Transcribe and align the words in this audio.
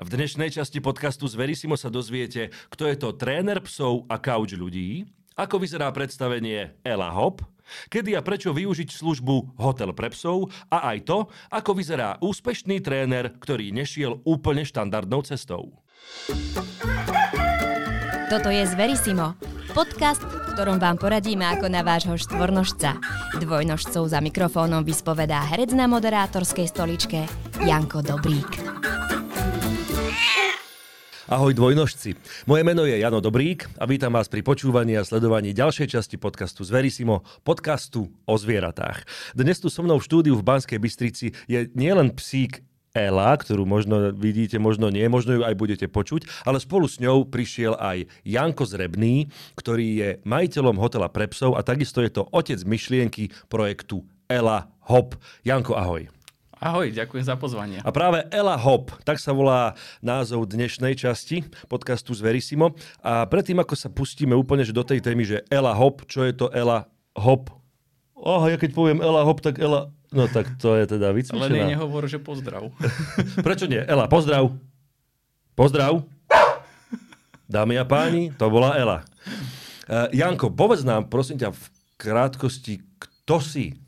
V 0.00 0.08
dnešnej 0.08 0.48
časti 0.48 0.80
podcastu 0.80 1.28
z 1.28 1.36
Verisimo 1.36 1.76
sa 1.76 1.92
dozviete, 1.92 2.48
kto 2.72 2.88
je 2.88 2.96
to 2.96 3.12
tréner 3.12 3.60
psov 3.60 4.08
a 4.08 4.16
kauč 4.16 4.56
ľudí, 4.56 5.04
ako 5.36 5.60
vyzerá 5.60 5.92
predstavenie 5.92 6.72
Ela 6.80 7.12
Hop, 7.12 7.44
kedy 7.92 8.16
a 8.16 8.24
prečo 8.24 8.56
využiť 8.56 8.96
službu 8.96 9.60
Hotel 9.60 9.92
pre 9.92 10.08
psov 10.08 10.48
a 10.72 10.96
aj 10.96 11.04
to, 11.04 11.18
ako 11.52 11.76
vyzerá 11.76 12.16
úspešný 12.16 12.80
tréner, 12.80 13.36
ktorý 13.44 13.76
nešiel 13.76 14.24
úplne 14.24 14.64
štandardnou 14.64 15.20
cestou. 15.20 15.76
Toto 18.32 18.48
je 18.48 18.64
Zverisimo, 18.64 19.36
podcast, 19.76 20.24
v 20.24 20.56
ktorom 20.56 20.80
vám 20.80 20.96
poradíme 20.96 21.44
ako 21.44 21.68
na 21.68 21.84
vášho 21.84 22.16
štvornožca. 22.16 22.96
Dvojnožcov 23.36 24.08
za 24.08 24.24
mikrofónom 24.24 24.80
vyspovedá 24.80 25.44
herec 25.44 25.76
na 25.76 25.84
moderátorskej 25.84 26.72
stoličke 26.72 27.28
Janko 27.60 28.00
Dobrík. 28.00 28.99
Ahoj 31.30 31.54
dvojnožci. 31.54 32.18
Moje 32.50 32.66
meno 32.66 32.82
je 32.82 32.98
Jano 32.98 33.22
Dobrík 33.22 33.70
a 33.78 33.86
vítam 33.86 34.10
vás 34.10 34.26
pri 34.26 34.42
počúvaní 34.42 34.98
a 34.98 35.06
sledovaní 35.06 35.54
ďalšej 35.54 35.94
časti 35.94 36.18
podcastu 36.18 36.66
Zverisimo, 36.66 37.22
podcastu 37.46 38.10
o 38.26 38.34
zvieratách. 38.34 39.06
Dnes 39.38 39.62
tu 39.62 39.70
so 39.70 39.86
mnou 39.86 40.02
v 40.02 40.10
štúdiu 40.10 40.34
v 40.34 40.42
Banskej 40.42 40.82
Bystrici 40.82 41.30
je 41.46 41.70
nielen 41.78 42.18
psík 42.18 42.66
Ela, 42.90 43.30
ktorú 43.38 43.62
možno 43.62 44.10
vidíte, 44.10 44.58
možno 44.58 44.90
nie, 44.90 45.06
možno 45.06 45.38
ju 45.38 45.42
aj 45.46 45.54
budete 45.54 45.86
počuť, 45.86 46.26
ale 46.50 46.58
spolu 46.58 46.90
s 46.90 46.98
ňou 46.98 47.22
prišiel 47.30 47.78
aj 47.78 48.10
Janko 48.26 48.66
Zrebný, 48.66 49.30
ktorý 49.54 49.86
je 50.02 50.10
majiteľom 50.26 50.82
hotela 50.82 51.06
pre 51.06 51.30
psov 51.30 51.54
a 51.54 51.62
takisto 51.62 52.02
je 52.02 52.10
to 52.10 52.26
otec 52.34 52.58
myšlienky 52.66 53.30
projektu 53.46 54.02
Ela 54.26 54.66
Hop. 54.90 55.14
Janko, 55.46 55.78
ahoj. 55.78 56.10
Ahoj, 56.60 56.92
ďakujem 56.92 57.24
za 57.24 57.40
pozvanie. 57.40 57.80
A 57.80 57.88
práve 57.88 58.20
Ela 58.28 58.52
Hop, 58.52 58.92
tak 59.08 59.16
sa 59.16 59.32
volá 59.32 59.72
názov 60.04 60.44
dnešnej 60.44 60.92
časti 60.92 61.40
podcastu 61.72 62.12
Zverisimo. 62.12 62.76
A 63.00 63.24
predtým, 63.24 63.64
ako 63.64 63.72
sa 63.72 63.88
pustíme 63.88 64.36
úplne 64.36 64.60
že 64.60 64.76
do 64.76 64.84
tej 64.84 65.00
témy, 65.00 65.24
že 65.24 65.40
Ela 65.48 65.72
Hop, 65.72 66.04
čo 66.04 66.20
je 66.20 66.36
to 66.36 66.52
Ela 66.52 66.84
Hop? 67.16 67.48
Oh, 68.12 68.44
ja 68.44 68.60
keď 68.60 68.76
poviem 68.76 69.00
Ela 69.00 69.24
Hop, 69.24 69.40
tak 69.40 69.56
Ela... 69.56 69.88
No 70.12 70.28
tak 70.28 70.52
to 70.60 70.76
je 70.76 70.84
teda 70.84 71.16
vycvičená. 71.16 71.48
Ale 71.48 71.64
ne, 71.64 71.72
nehovor, 71.72 72.04
že 72.04 72.20
pozdrav. 72.20 72.68
Prečo 73.48 73.64
nie? 73.64 73.80
Ela, 73.80 74.04
pozdrav. 74.04 74.52
Pozdrav. 75.56 76.04
Dámy 77.48 77.80
a 77.80 77.88
páni, 77.88 78.36
to 78.36 78.52
bola 78.52 78.76
Ela. 78.76 79.08
Uh, 79.88 80.12
Janko, 80.12 80.52
povedz 80.52 80.84
nám, 80.84 81.08
prosím 81.08 81.40
ťa, 81.40 81.56
v 81.56 81.64
krátkosti, 81.96 82.84
kto 83.00 83.40
si? 83.40 83.80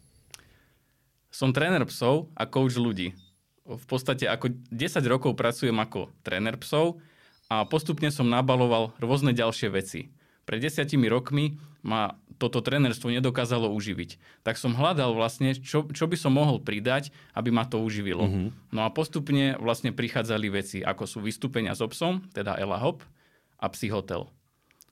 Som 1.33 1.57
tréner 1.57 1.83
psov 1.89 2.29
a 2.37 2.45
coach 2.45 2.77
ľudí. 2.77 3.17
V 3.65 3.85
podstate 3.89 4.29
ako 4.29 4.53
10 4.69 5.01
rokov 5.09 5.33
pracujem 5.33 5.75
ako 5.81 6.13
tréner 6.21 6.61
psov 6.61 7.01
a 7.49 7.65
postupne 7.65 8.13
som 8.13 8.29
nabaloval 8.29 8.93
rôzne 9.01 9.33
ďalšie 9.33 9.73
veci. 9.73 10.13
Pred 10.45 10.61
desiatimi 10.61 11.09
rokmi 11.09 11.57
ma 11.81 12.21
toto 12.37 12.59
trénerstvo 12.59 13.07
nedokázalo 13.07 13.71
uživiť. 13.71 14.19
Tak 14.43 14.59
som 14.59 14.75
hľadal 14.75 15.15
vlastne, 15.15 15.55
čo, 15.55 15.87
čo 15.95 16.11
by 16.11 16.17
som 16.19 16.35
mohol 16.35 16.59
pridať, 16.59 17.15
aby 17.39 17.55
ma 17.55 17.63
to 17.63 17.79
uživilo. 17.79 18.27
Uh-huh. 18.27 18.51
No 18.75 18.83
a 18.83 18.91
postupne 18.91 19.55
vlastne 19.63 19.95
prichádzali 19.95 20.51
veci, 20.51 20.79
ako 20.83 21.07
sú 21.07 21.19
vystúpenia 21.23 21.71
s 21.79 21.81
obsom, 21.81 22.27
teda 22.35 22.59
Ela 22.59 22.83
Hop 22.83 23.07
a 23.63 23.71
Psyhotel. 23.71 24.27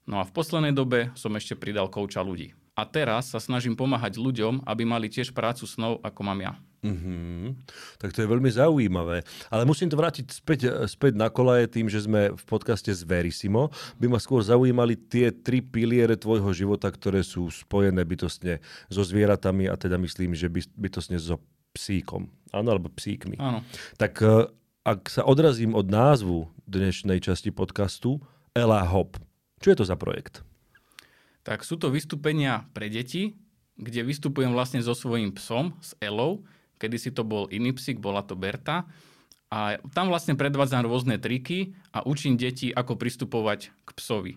No 0.06 0.22
a 0.22 0.26
v 0.26 0.30
poslednej 0.30 0.70
dobe 0.70 1.10
som 1.18 1.34
ešte 1.34 1.58
pridal 1.58 1.90
kouča 1.90 2.22
ľudí. 2.22 2.54
A 2.78 2.82
teraz 2.86 3.34
sa 3.34 3.42
snažím 3.42 3.74
pomáhať 3.76 4.16
ľuďom, 4.16 4.64
aby 4.64 4.82
mali 4.86 5.10
tiež 5.10 5.34
prácu 5.34 5.66
snov, 5.66 5.98
ako 6.00 6.20
mám 6.24 6.40
ja. 6.40 6.52
Mm-hmm. 6.80 7.68
Tak 8.00 8.16
to 8.16 8.24
je 8.24 8.32
veľmi 8.32 8.48
zaujímavé. 8.48 9.20
Ale 9.52 9.68
musím 9.68 9.92
to 9.92 10.00
vrátiť 10.00 10.32
späť, 10.32 10.60
späť 10.88 11.12
na 11.12 11.28
kolaje 11.28 11.68
tým, 11.68 11.92
že 11.92 12.08
sme 12.08 12.32
v 12.32 12.44
podcaste 12.48 12.88
z 12.88 13.04
Verisimo. 13.04 13.68
By 14.00 14.08
ma 14.08 14.16
skôr 14.16 14.40
zaujímali 14.40 14.96
tie 14.96 15.28
tri 15.28 15.60
piliere 15.60 16.16
tvojho 16.16 16.48
života, 16.56 16.88
ktoré 16.88 17.20
sú 17.20 17.52
spojené 17.52 18.00
bytostne 18.08 18.64
so 18.88 19.04
zvieratami 19.04 19.68
a 19.68 19.76
teda 19.76 20.00
myslím, 20.00 20.32
že 20.32 20.48
bytostne 20.72 21.20
so 21.20 21.36
psíkom. 21.76 22.32
Áno, 22.50 22.68
alebo 22.72 22.88
psíkmi. 22.88 23.36
Áno. 23.36 23.60
Tak 24.00 24.12
e, 24.24 24.48
ak 24.82 25.06
sa 25.12 25.22
odrazím 25.28 25.76
od 25.76 25.86
názvu 25.86 26.48
dnešnej 26.64 27.20
časti 27.20 27.52
podcastu, 27.52 28.18
Ela 28.56 28.82
Hop. 28.88 29.20
Čo 29.60 29.76
je 29.76 29.76
to 29.76 29.84
za 29.84 29.94
projekt? 29.94 30.40
Tak 31.46 31.64
sú 31.64 31.80
to 31.80 31.88
vystúpenia 31.88 32.68
pre 32.76 32.92
deti, 32.92 33.36
kde 33.80 34.04
vystupujem 34.04 34.52
vlastne 34.52 34.84
so 34.84 34.92
svojím 34.92 35.32
psom, 35.36 35.72
s 35.80 35.96
Elou. 36.04 36.44
Kedy 36.76 36.96
si 36.96 37.10
to 37.12 37.24
bol 37.24 37.48
iný 37.48 37.72
psík, 37.76 38.00
bola 38.00 38.20
to 38.24 38.36
Berta. 38.36 38.88
A 39.50 39.82
tam 39.96 40.12
vlastne 40.12 40.38
predvádzam 40.38 40.86
rôzne 40.86 41.18
triky 41.18 41.74
a 41.90 42.06
učím 42.06 42.38
deti, 42.38 42.70
ako 42.70 42.94
pristupovať 42.94 43.72
k 43.82 43.88
psovi. 43.98 44.32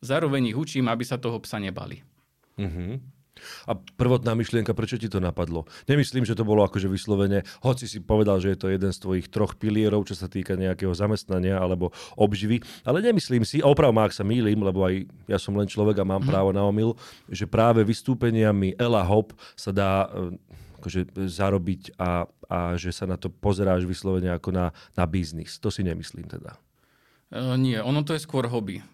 Zároveň 0.00 0.54
ich 0.54 0.58
učím, 0.58 0.88
aby 0.88 1.04
sa 1.04 1.20
toho 1.20 1.36
psa 1.44 1.60
nebali. 1.60 2.00
Uh-huh. 2.56 2.96
A 3.66 3.74
prvotná 3.74 4.32
myšlienka, 4.38 4.76
prečo 4.76 4.96
ti 4.96 5.10
to 5.10 5.18
napadlo? 5.18 5.66
Nemyslím, 5.90 6.22
že 6.22 6.38
to 6.38 6.46
bolo 6.46 6.62
akože 6.64 6.86
vyslovene, 6.86 7.42
hoci 7.66 7.90
si 7.90 7.98
povedal, 7.98 8.38
že 8.38 8.54
je 8.54 8.58
to 8.58 8.68
jeden 8.70 8.90
z 8.94 8.98
tvojich 9.02 9.26
troch 9.28 9.58
pilierov, 9.58 10.06
čo 10.06 10.14
sa 10.14 10.30
týka 10.30 10.54
nejakého 10.54 10.94
zamestnania 10.94 11.58
alebo 11.58 11.90
obživy, 12.14 12.62
ale 12.86 13.02
nemyslím 13.02 13.42
si, 13.42 13.58
a 13.60 13.66
oprav 13.70 13.90
ma, 13.90 14.06
ak 14.06 14.14
sa 14.14 14.22
mýlim, 14.22 14.62
lebo 14.62 14.86
aj 14.86 15.04
ja 15.26 15.38
som 15.38 15.54
len 15.58 15.66
človek 15.66 16.00
a 16.02 16.08
mám 16.08 16.22
mm. 16.22 16.30
právo 16.30 16.50
na 16.54 16.62
omyl, 16.62 16.94
že 17.26 17.48
práve 17.48 17.82
vystúpeniami 17.82 18.78
Ela 18.78 19.02
Hop 19.02 19.34
sa 19.58 19.74
dá 19.74 20.06
eh, 20.08 20.38
akože 20.78 21.16
zarobiť 21.16 21.96
a, 21.96 22.28
a 22.28 22.58
že 22.76 22.92
sa 22.92 23.08
na 23.08 23.16
to 23.16 23.32
pozeráš 23.32 23.88
vyslovene 23.88 24.30
ako 24.36 24.52
na, 24.52 24.66
na 24.92 25.04
biznis. 25.08 25.56
To 25.64 25.72
si 25.72 25.80
nemyslím 25.80 26.28
teda. 26.28 26.60
Uh, 27.32 27.56
nie, 27.56 27.80
ono 27.80 28.04
to 28.04 28.12
je 28.14 28.20
skôr 28.22 28.46
hobby 28.46 28.84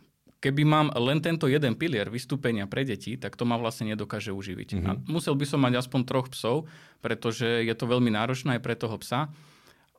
keby 0.41 0.63
mám 0.65 0.89
len 0.97 1.21
tento 1.21 1.45
jeden 1.47 1.77
pilier 1.77 2.09
vystúpenia 2.09 2.65
pre 2.65 2.83
deti, 2.89 3.21
tak 3.21 3.37
to 3.37 3.45
ma 3.45 3.61
vlastne 3.61 3.93
nedokáže 3.93 4.33
uživiť. 4.33 4.69
Mm-hmm. 4.73 4.89
A 4.89 4.91
musel 5.13 5.37
by 5.37 5.45
som 5.45 5.61
mať 5.61 5.85
aspoň 5.85 6.01
troch 6.09 6.29
psov, 6.33 6.65
pretože 7.05 7.45
je 7.45 7.75
to 7.77 7.85
veľmi 7.85 8.09
náročné 8.09 8.59
aj 8.59 8.63
pre 8.65 8.75
toho 8.75 8.97
psa. 8.99 9.29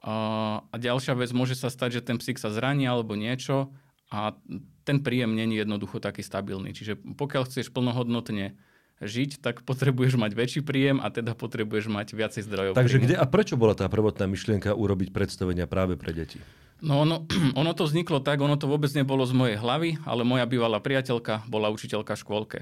A 0.01 0.65
ďalšia 0.73 1.13
vec, 1.13 1.29
môže 1.29 1.53
sa 1.53 1.69
stať, 1.69 2.01
že 2.01 2.05
ten 2.09 2.17
psík 2.17 2.41
sa 2.41 2.49
zraní 2.49 2.89
alebo 2.89 3.13
niečo 3.13 3.69
a 4.09 4.33
ten 4.81 4.97
príjem 5.05 5.37
není 5.37 5.61
jednoducho 5.61 6.01
taký 6.01 6.25
stabilný. 6.25 6.73
Čiže 6.73 6.97
pokiaľ 6.97 7.45
chceš 7.45 7.69
plnohodnotne 7.69 8.57
žiť, 9.01 9.41
tak 9.41 9.61
potrebuješ 9.61 10.17
mať 10.17 10.31
väčší 10.33 10.61
príjem 10.65 11.01
a 11.01 11.09
teda 11.13 11.37
potrebuješ 11.37 11.89
mať 11.89 12.17
viacej 12.17 12.41
zdrojov. 12.49 12.73
Takže 12.77 12.97
príjmu. 12.97 13.05
kde 13.09 13.15
a 13.17 13.25
prečo 13.25 13.57
bola 13.57 13.77
tá 13.77 13.85
prvotná 13.89 14.25
myšlienka 14.25 14.73
urobiť 14.73 15.13
predstavenia 15.13 15.65
práve 15.65 15.97
pre 15.97 16.13
deti? 16.13 16.37
No 16.81 17.05
ono, 17.05 17.29
ono 17.61 17.71
to 17.77 17.85
vzniklo 17.85 18.19
tak, 18.25 18.41
ono 18.41 18.57
to 18.57 18.65
vôbec 18.65 18.89
nebolo 18.97 19.23
z 19.23 19.37
mojej 19.37 19.57
hlavy, 19.61 20.01
ale 20.03 20.25
moja 20.25 20.49
bývalá 20.49 20.81
priateľka 20.81 21.45
bola 21.45 21.69
učiteľka 21.69 22.17
v 22.17 22.21
škôlke. 22.25 22.59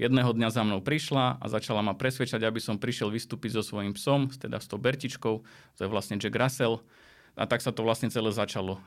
Jedného 0.00 0.32
dňa 0.32 0.48
za 0.48 0.64
mnou 0.64 0.80
prišla 0.80 1.36
a 1.36 1.44
začala 1.52 1.84
ma 1.84 1.92
presvedčať, 1.92 2.40
aby 2.40 2.56
som 2.56 2.80
prišiel 2.80 3.12
vystúpiť 3.12 3.60
so 3.60 3.62
svojím 3.62 3.92
psom, 3.92 4.32
teda 4.32 4.56
s 4.56 4.64
tou 4.64 4.80
Bertičkou, 4.80 5.44
to 5.76 5.80
je 5.84 5.92
vlastne 5.92 6.16
Jack 6.16 6.32
Russell. 6.40 6.80
A 7.38 7.46
tak 7.46 7.62
sa 7.62 7.70
to 7.70 7.86
vlastne 7.86 8.10
celé 8.10 8.32
začalo. 8.34 8.82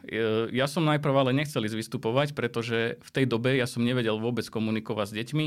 Ja 0.52 0.68
som 0.68 0.84
najprv 0.84 1.16
ale 1.16 1.32
nechcel 1.38 1.64
ísť 1.64 1.80
vystupovať, 1.80 2.28
pretože 2.36 3.00
v 3.00 3.10
tej 3.14 3.26
dobe 3.30 3.56
ja 3.56 3.70
som 3.70 3.86
nevedel 3.86 4.20
vôbec 4.20 4.44
komunikovať 4.50 5.08
s 5.10 5.18
deťmi 5.22 5.46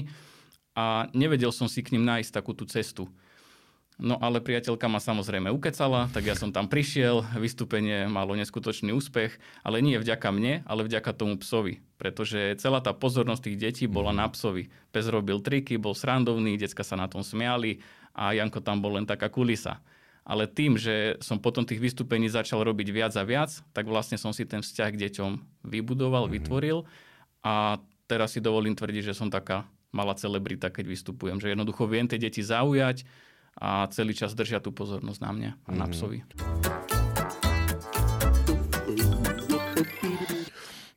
a 0.78 1.10
nevedel 1.12 1.53
som 1.53 1.69
si 1.69 1.84
k 1.84 1.92
ním 1.92 2.09
nájsť 2.09 2.31
takú 2.32 2.56
tú 2.56 2.65
cestu. 2.65 3.10
No 3.97 4.21
ale 4.21 4.45
priateľka 4.45 4.93
ma 4.93 5.01
samozrejme 5.01 5.49
ukecala, 5.49 6.12
tak 6.12 6.29
ja 6.29 6.37
som 6.37 6.53
tam 6.53 6.69
prišiel, 6.69 7.25
vystúpenie 7.41 8.05
malo 8.12 8.37
neskutočný 8.37 8.93
úspech, 8.93 9.41
ale 9.65 9.81
nie 9.81 9.97
vďaka 9.97 10.29
mne, 10.37 10.61
ale 10.69 10.84
vďaka 10.84 11.17
tomu 11.17 11.41
psovi. 11.41 11.81
Pretože 11.97 12.61
celá 12.61 12.84
tá 12.84 12.93
pozornosť 12.93 13.49
tých 13.49 13.57
detí 13.57 13.84
bola 13.89 14.12
na 14.12 14.29
psovi. 14.29 14.69
Pes 14.93 15.09
robil 15.09 15.41
triky, 15.41 15.81
bol 15.81 15.97
srandovný, 15.97 16.61
decka 16.61 16.84
sa 16.84 17.01
na 17.01 17.09
tom 17.09 17.25
smiali 17.25 17.81
a 18.12 18.37
Janko 18.37 18.61
tam 18.61 18.84
bol 18.84 19.01
len 19.01 19.09
taká 19.09 19.33
kulisa. 19.33 19.81
Ale 20.28 20.45
tým, 20.45 20.77
že 20.77 21.17
som 21.25 21.41
potom 21.41 21.65
tých 21.65 21.81
vystúpení 21.81 22.28
začal 22.28 22.61
robiť 22.69 22.93
viac 22.93 23.17
a 23.17 23.25
viac, 23.25 23.49
tak 23.73 23.89
vlastne 23.89 24.21
som 24.21 24.37
si 24.37 24.45
ten 24.45 24.61
vzťah 24.61 24.89
k 24.93 25.01
deťom 25.09 25.31
vybudoval, 25.65 26.28
mm-hmm. 26.28 26.37
vytvoril 26.37 26.84
a 27.41 27.81
teraz 28.04 28.37
si 28.37 28.45
dovolím 28.45 28.77
tvrdiť, 28.77 29.09
že 29.09 29.16
som 29.16 29.33
taká 29.33 29.65
malá 29.89 30.13
celebrita, 30.19 30.69
keď 30.69 30.84
vystupujem. 30.84 31.41
Že 31.41 31.57
jednoducho 31.57 31.89
viem 31.89 32.04
tie 32.04 32.21
deti 32.21 32.45
zaujať, 32.45 33.09
a 33.56 33.88
celý 33.88 34.12
čas 34.12 34.36
držia 34.36 34.60
tú 34.60 34.72
pozornosť 34.72 35.20
na 35.24 35.30
mňa 35.32 35.50
a 35.64 35.70
na 35.72 35.86
mhm. 35.88 35.92
psovi. 35.92 36.20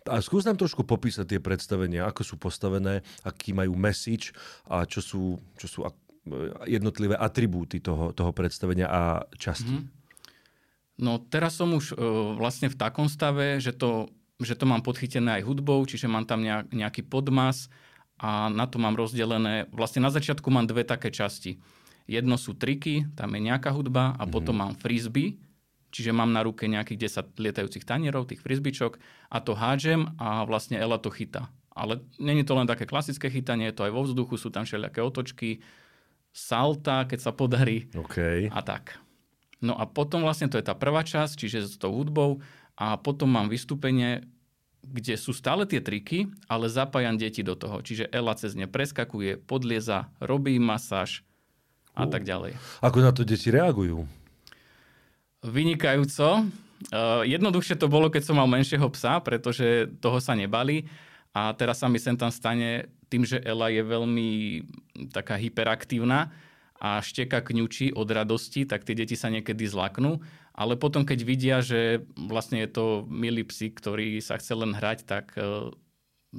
A 0.10 0.26
skús 0.26 0.42
nám 0.42 0.58
trošku 0.58 0.82
popísať 0.82 1.38
tie 1.38 1.40
predstavenia, 1.40 2.10
ako 2.10 2.22
sú 2.26 2.36
postavené, 2.42 3.06
aký 3.22 3.54
majú 3.54 3.78
message 3.78 4.34
a 4.66 4.82
čo 4.90 5.06
sú, 5.06 5.38
čo 5.54 5.68
sú 5.70 5.80
jednotlivé 6.66 7.14
atribúty 7.14 7.78
toho, 7.78 8.10
toho 8.12 8.34
predstavenia 8.34 8.90
a 8.90 9.02
časti. 9.38 9.70
Mm-hmm. 9.70 9.98
No 11.00 11.22
teraz 11.30 11.56
som 11.56 11.72
už 11.72 11.96
uh, 11.96 12.36
vlastne 12.36 12.68
v 12.68 12.76
takom 12.76 13.08
stave, 13.08 13.62
že 13.64 13.72
to, 13.72 14.12
že 14.42 14.58
to 14.60 14.68
mám 14.68 14.84
podchytené 14.84 15.40
aj 15.40 15.48
hudbou, 15.48 15.80
čiže 15.88 16.12
mám 16.12 16.28
tam 16.28 16.44
nejaký 16.74 17.08
podmas 17.08 17.72
a 18.20 18.52
na 18.52 18.68
to 18.68 18.82
mám 18.82 19.00
rozdelené, 19.00 19.72
vlastne 19.72 20.04
na 20.04 20.12
začiatku 20.12 20.52
mám 20.52 20.68
dve 20.68 20.84
také 20.84 21.08
časti. 21.08 21.62
Jedno 22.10 22.42
sú 22.42 22.58
triky, 22.58 23.06
tam 23.14 23.38
je 23.38 23.42
nejaká 23.46 23.70
hudba 23.70 24.18
a 24.18 24.26
mm-hmm. 24.26 24.34
potom 24.34 24.56
mám 24.58 24.74
frisbee, 24.74 25.38
čiže 25.94 26.10
mám 26.10 26.34
na 26.34 26.42
ruke 26.42 26.66
nejakých 26.66 27.30
10 27.30 27.38
lietajúcich 27.38 27.86
tanierov, 27.86 28.26
tých 28.26 28.42
frisbičok 28.42 28.98
a 29.30 29.38
to 29.38 29.54
hádžem 29.54 30.18
a 30.18 30.42
vlastne 30.50 30.82
Ela 30.82 30.98
to 30.98 31.14
chytá. 31.14 31.54
Ale 31.70 32.02
není 32.18 32.42
to 32.42 32.58
len 32.58 32.66
také 32.66 32.90
klasické 32.90 33.30
chytanie, 33.30 33.70
je 33.70 33.78
to 33.78 33.86
aj 33.86 33.94
vo 33.94 34.02
vzduchu, 34.04 34.42
sú 34.42 34.50
tam 34.50 34.66
všelijaké 34.66 35.06
otočky, 35.06 35.62
salta, 36.34 37.06
keď 37.06 37.20
sa 37.22 37.32
podarí 37.32 37.94
okay. 37.94 38.50
a 38.50 38.62
tak. 38.66 38.98
No 39.62 39.76
a 39.76 39.86
potom 39.86 40.26
vlastne 40.26 40.50
to 40.50 40.58
je 40.58 40.66
tá 40.66 40.74
prvá 40.74 41.06
časť, 41.06 41.36
čiže 41.36 41.68
s 41.68 41.78
tou 41.78 41.94
hudbou 41.94 42.42
a 42.80 42.96
potom 42.96 43.28
mám 43.30 43.52
vystúpenie, 43.52 44.24
kde 44.80 45.20
sú 45.20 45.36
stále 45.36 45.68
tie 45.68 45.84
triky, 45.84 46.32
ale 46.48 46.72
zapájam 46.72 47.20
deti 47.20 47.44
do 47.44 47.60
toho. 47.60 47.84
Čiže 47.84 48.08
Ela 48.10 48.34
cez 48.40 48.56
ne 48.56 48.66
preskakuje, 48.66 49.36
podlieza, 49.44 50.08
robí 50.24 50.56
masáž 50.58 51.28
a 52.00 52.06
tak 52.08 52.24
ďalej. 52.24 52.56
Ako 52.80 53.04
na 53.04 53.12
to 53.12 53.28
deti 53.28 53.52
reagujú? 53.52 54.08
Vynikajúco. 55.44 56.48
Uh, 56.96 57.28
jednoduchšie 57.28 57.76
to 57.76 57.92
bolo, 57.92 58.08
keď 58.08 58.24
som 58.32 58.40
mal 58.40 58.48
menšieho 58.48 58.88
psa, 58.96 59.20
pretože 59.20 59.92
toho 60.00 60.24
sa 60.24 60.32
nebali. 60.32 60.88
A 61.36 61.52
teraz 61.54 61.84
sa 61.84 61.92
mi 61.92 62.00
sem 62.00 62.16
tam 62.16 62.32
stane 62.32 62.88
tým, 63.12 63.28
že 63.28 63.38
Ela 63.44 63.70
je 63.70 63.84
veľmi 63.84 64.30
taká 65.12 65.36
hyperaktívna 65.36 66.32
a 66.80 67.04
šteka 67.04 67.44
kňučí 67.44 67.92
od 67.92 68.08
radosti, 68.08 68.64
tak 68.64 68.88
tie 68.88 68.96
deti 68.96 69.20
sa 69.20 69.28
niekedy 69.28 69.68
zlaknú. 69.68 70.24
Ale 70.56 70.80
potom, 70.80 71.04
keď 71.04 71.20
vidia, 71.24 71.58
že 71.60 72.04
vlastne 72.16 72.64
je 72.64 72.70
to 72.72 72.86
milý 73.08 73.44
psi, 73.48 73.72
ktorý 73.72 74.20
sa 74.20 74.40
chce 74.40 74.56
len 74.56 74.72
hrať, 74.76 75.08
tak 75.08 75.36
uh, 75.36 75.72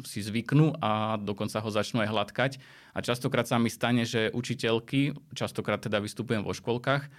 si 0.07 0.23
zvyknú 0.23 0.79
a 0.79 1.19
dokonca 1.19 1.59
ho 1.59 1.71
začnú 1.71 2.03
aj 2.03 2.11
hladkať. 2.11 2.53
A 2.95 3.03
častokrát 3.03 3.47
sa 3.47 3.59
mi 3.59 3.71
stane, 3.73 4.07
že 4.07 4.31
učiteľky, 4.31 5.19
častokrát 5.35 5.83
teda 5.83 5.99
vystupujem 5.99 6.47
vo 6.47 6.55
školkách, 6.55 7.11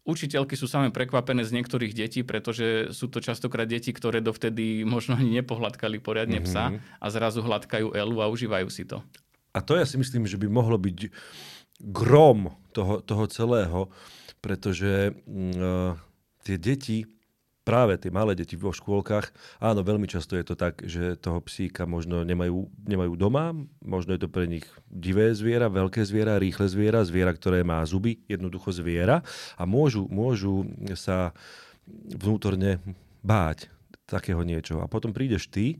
Učiteľky 0.00 0.56
sú 0.56 0.64
same 0.64 0.88
prekvapené 0.88 1.44
z 1.44 1.60
niektorých 1.60 1.92
detí, 1.92 2.24
pretože 2.24 2.88
sú 2.96 3.12
to 3.12 3.20
častokrát 3.20 3.68
deti, 3.68 3.92
ktoré 3.92 4.24
dovtedy 4.24 4.80
možno 4.88 5.20
ani 5.20 5.44
nepohľadkali 5.44 6.00
poriadne 6.00 6.40
psa 6.40 6.72
mm-hmm. 6.72 7.04
a 7.04 7.06
zrazu 7.12 7.44
hladkajú 7.44 7.92
Elu 7.92 8.16
a 8.24 8.32
užívajú 8.32 8.68
si 8.72 8.88
to. 8.88 9.04
A 9.52 9.60
to 9.60 9.76
ja 9.76 9.84
si 9.84 10.00
myslím, 10.00 10.24
že 10.24 10.40
by 10.40 10.48
mohlo 10.48 10.80
byť 10.80 11.12
grom 11.84 12.56
toho, 12.72 13.04
toho 13.04 13.28
celého, 13.28 13.92
pretože 14.40 15.12
uh, 15.12 15.92
tie 16.48 16.56
deti 16.56 17.04
práve 17.70 17.94
tie 18.02 18.10
malé 18.10 18.34
deti 18.34 18.58
vo 18.58 18.74
škôlkach, 18.74 19.30
áno, 19.62 19.86
veľmi 19.86 20.10
často 20.10 20.34
je 20.34 20.42
to 20.42 20.58
tak, 20.58 20.82
že 20.82 21.14
toho 21.22 21.38
psíka 21.38 21.86
možno 21.86 22.26
nemajú, 22.26 22.66
nemajú 22.82 23.14
doma, 23.14 23.54
možno 23.78 24.18
je 24.18 24.26
to 24.26 24.28
pre 24.28 24.50
nich 24.50 24.66
divé 24.90 25.30
zviera, 25.30 25.70
veľké 25.70 26.02
zviera, 26.02 26.42
rýchle 26.42 26.66
zviera, 26.66 27.06
zviera, 27.06 27.30
ktoré 27.30 27.62
má 27.62 27.78
zuby, 27.86 28.18
jednoducho 28.26 28.74
zviera 28.74 29.22
a 29.54 29.62
môžu, 29.62 30.10
môžu 30.10 30.66
sa 30.98 31.30
vnútorne 32.18 32.82
báť 33.22 33.70
takého 34.10 34.42
niečo. 34.42 34.82
A 34.82 34.90
potom 34.90 35.14
prídeš 35.14 35.46
ty, 35.46 35.78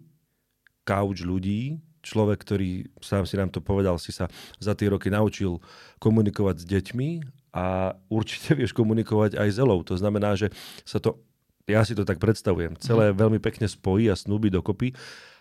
kauč 0.86 1.26
ľudí, 1.26 1.82
človek, 2.06 2.38
ktorý, 2.38 2.86
sám 3.02 3.26
si 3.26 3.34
nám 3.34 3.50
to 3.50 3.58
povedal, 3.58 3.98
si 3.98 4.14
sa 4.14 4.30
za 4.62 4.78
tie 4.78 4.94
roky 4.94 5.10
naučil 5.10 5.58
komunikovať 5.98 6.62
s 6.62 6.64
deťmi 6.70 7.08
a 7.50 7.98
určite 8.06 8.54
vieš 8.58 8.70
komunikovať 8.72 9.34
aj 9.34 9.48
s 9.50 9.58
Elou. 9.58 9.82
To 9.82 9.98
znamená, 9.98 10.38
že 10.38 10.54
sa 10.86 11.02
to 11.02 11.18
ja 11.70 11.86
si 11.86 11.94
to 11.94 12.02
tak 12.02 12.18
predstavujem. 12.18 12.74
Celé 12.82 13.10
mm. 13.10 13.16
veľmi 13.16 13.38
pekne 13.38 13.70
spojí 13.70 14.10
a 14.10 14.18
snúbi 14.18 14.50
dokopy 14.50 14.92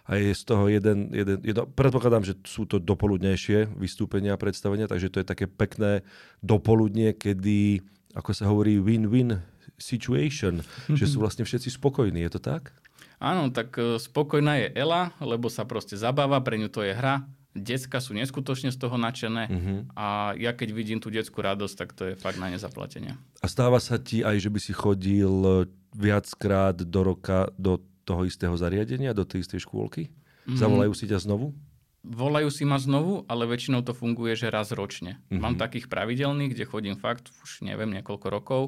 a 0.10 0.18
je 0.18 0.34
z 0.34 0.44
toho 0.46 0.66
jeden, 0.66 1.14
jeden, 1.14 1.38
jedno, 1.46 1.70
predpokladám, 1.70 2.26
že 2.26 2.34
sú 2.42 2.66
to 2.66 2.82
dopoludnejšie 2.82 3.78
vystúpenia 3.78 4.34
a 4.34 4.42
predstavenia, 4.42 4.90
takže 4.90 5.14
to 5.14 5.22
je 5.22 5.28
také 5.30 5.46
pekné 5.46 6.02
dopoludnie, 6.42 7.14
kedy, 7.14 7.86
ako 8.18 8.32
sa 8.34 8.50
hovorí, 8.50 8.82
win-win 8.82 9.38
situation, 9.78 10.66
že 10.90 11.06
sú 11.06 11.20
vlastne 11.24 11.46
všetci 11.46 11.78
spokojní, 11.78 12.26
je 12.26 12.32
to 12.38 12.42
tak? 12.42 12.74
Áno, 13.22 13.54
tak 13.54 13.78
e, 13.78 14.02
spokojná 14.02 14.58
je 14.66 14.68
Ela, 14.74 15.14
lebo 15.22 15.46
sa 15.46 15.62
proste 15.70 15.94
zabáva, 15.94 16.42
pre 16.42 16.58
ňu 16.58 16.74
to 16.74 16.82
je 16.82 16.96
hra, 16.96 17.22
decka 17.58 17.98
sú 17.98 18.14
neskutočne 18.14 18.70
z 18.70 18.78
toho 18.78 18.96
nadšené 18.96 19.44
uh-huh. 19.50 19.80
a 19.98 20.38
ja 20.38 20.54
keď 20.54 20.70
vidím 20.70 21.00
tú 21.02 21.10
detskú 21.10 21.42
radosť, 21.42 21.76
tak 21.76 21.90
to 21.98 22.04
je 22.12 22.14
fakt 22.14 22.38
na 22.38 22.54
nezaplatenie. 22.54 23.18
A 23.42 23.46
stáva 23.50 23.82
sa 23.82 23.98
ti 23.98 24.22
aj, 24.22 24.38
že 24.38 24.50
by 24.54 24.60
si 24.62 24.74
chodil 24.74 25.66
viackrát 25.98 26.78
do 26.78 27.02
roka 27.02 27.50
do 27.58 27.82
toho 28.06 28.26
istého 28.26 28.54
zariadenia, 28.54 29.18
do 29.18 29.26
tej 29.26 29.46
istej 29.46 29.66
škôlky? 29.66 30.14
Mm. 30.46 30.58
Zavolajú 30.58 30.94
si 30.94 31.06
ťa 31.10 31.26
znovu? 31.26 31.54
Volajú 32.00 32.48
si 32.48 32.64
ma 32.64 32.80
znovu, 32.80 33.28
ale 33.28 33.44
väčšinou 33.44 33.84
to 33.84 33.92
funguje, 33.92 34.32
že 34.34 34.48
raz 34.48 34.72
ročne. 34.72 35.20
Mm-hmm. 35.28 35.42
Mám 35.44 35.56
takých 35.60 35.92
pravidelných, 35.92 36.56
kde 36.56 36.66
chodím 36.66 36.96
fakt 36.96 37.28
už 37.44 37.62
neviem, 37.68 37.92
niekoľko 37.92 38.28
rokov 38.32 38.62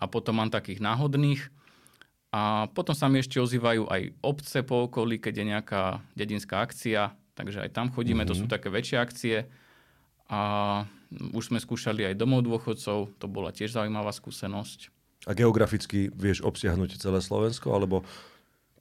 a 0.00 0.08
potom 0.08 0.40
mám 0.40 0.48
takých 0.48 0.80
náhodných. 0.80 1.52
A 2.32 2.68
potom 2.72 2.92
sa 2.96 3.08
mi 3.08 3.20
ešte 3.20 3.40
ozývajú 3.40 3.88
aj 3.88 4.02
obce 4.20 4.60
po 4.64 4.88
okolí, 4.88 5.20
keď 5.20 5.34
je 5.36 5.44
nejaká 5.52 5.82
dedinská 6.12 6.64
akcia, 6.64 7.16
takže 7.38 7.62
aj 7.62 7.70
tam 7.70 7.94
chodíme, 7.94 8.26
mm-hmm. 8.26 8.34
to 8.34 8.34
sú 8.34 8.44
mhm. 8.50 8.52
také 8.58 8.68
väčšie 8.74 8.98
akcie. 8.98 9.36
A 10.28 10.40
už 11.32 11.54
sme 11.54 11.62
skúšali 11.62 12.04
aj 12.04 12.18
domov 12.18 12.44
dôchodcov, 12.44 13.16
to 13.16 13.26
bola 13.30 13.54
tiež 13.54 13.72
zaujímavá 13.78 14.10
skúsenosť. 14.10 14.92
A 15.24 15.32
geograficky 15.32 16.10
vieš 16.12 16.42
obsiahnuť 16.42 17.00
celé 17.00 17.22
Slovensko, 17.22 17.72
alebo 17.72 18.04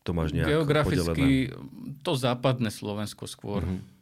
to 0.04 0.12
máš 0.12 0.36
nejak 0.36 0.48
Geograficky 0.48 1.52
podelené? 1.52 2.02
to 2.04 2.12
západné 2.18 2.70
Slovensko 2.74 3.30
skôr. 3.30 3.64
Mm-hmm. 3.64 3.96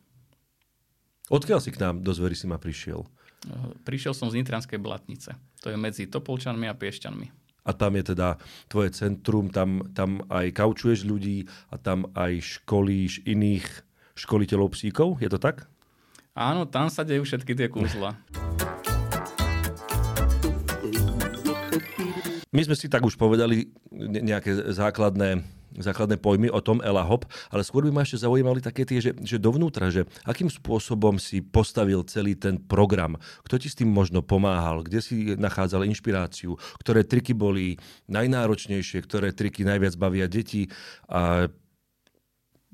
Odkiaľ 1.34 1.60
si 1.62 1.74
k 1.74 1.82
nám 1.82 2.06
do 2.06 2.14
Zvery 2.14 2.38
si 2.38 2.46
ma 2.46 2.62
prišiel? 2.62 3.02
Prišiel 3.86 4.14
som 4.14 4.30
z 4.30 4.42
Nitranskej 4.42 4.78
Blatnice. 4.78 5.38
To 5.66 5.74
je 5.74 5.78
medzi 5.78 6.06
Topolčanmi 6.06 6.70
a 6.70 6.78
Piešťanmi. 6.78 7.46
A 7.66 7.74
tam 7.74 7.98
je 7.98 8.14
teda 8.14 8.38
tvoje 8.70 8.94
centrum, 8.94 9.50
tam, 9.50 9.90
tam 9.98 10.22
aj 10.30 10.54
kaučuješ 10.54 11.02
ľudí 11.02 11.50
a 11.74 11.82
tam 11.82 12.06
aj 12.14 12.62
školíš 12.62 13.26
iných 13.26 13.66
školiteľov 14.16 14.72
psíkov, 14.72 15.20
je 15.20 15.28
to 15.28 15.38
tak? 15.38 15.68
Áno, 16.36 16.68
tam 16.68 16.88
sa 16.88 17.04
dejú 17.04 17.28
všetky 17.28 17.52
tie 17.56 17.68
kúzla. 17.68 18.16
My 22.56 22.62
sme 22.64 22.76
si 22.80 22.88
tak 22.88 23.04
už 23.04 23.20
povedali 23.20 23.68
nejaké 23.96 24.72
základné 24.72 25.44
základné 25.76 26.16
pojmy 26.24 26.48
o 26.48 26.64
tom 26.64 26.80
Ela 26.80 27.04
Hop, 27.04 27.28
ale 27.52 27.66
skôr 27.68 27.84
by 27.84 27.92
ma 27.92 28.08
ešte 28.08 28.24
zaujímali 28.24 28.64
také 28.64 28.88
tie, 28.88 29.04
že, 29.04 29.12
že 29.20 29.36
dovnútra, 29.36 29.92
že 29.92 30.08
akým 30.24 30.48
spôsobom 30.48 31.20
si 31.20 31.44
postavil 31.44 32.00
celý 32.08 32.40
ten 32.40 32.56
program, 32.56 33.20
kto 33.44 33.60
ti 33.60 33.68
s 33.68 33.76
tým 33.76 33.92
možno 33.92 34.24
pomáhal, 34.24 34.88
kde 34.88 35.04
si 35.04 35.16
nachádzal 35.36 35.84
inšpiráciu, 35.88 36.56
ktoré 36.80 37.04
triky 37.04 37.36
boli 37.36 37.76
najnáročnejšie, 38.08 39.04
ktoré 39.04 39.36
triky 39.36 39.68
najviac 39.68 40.00
bavia 40.00 40.32
deti? 40.32 40.72
A 41.12 41.52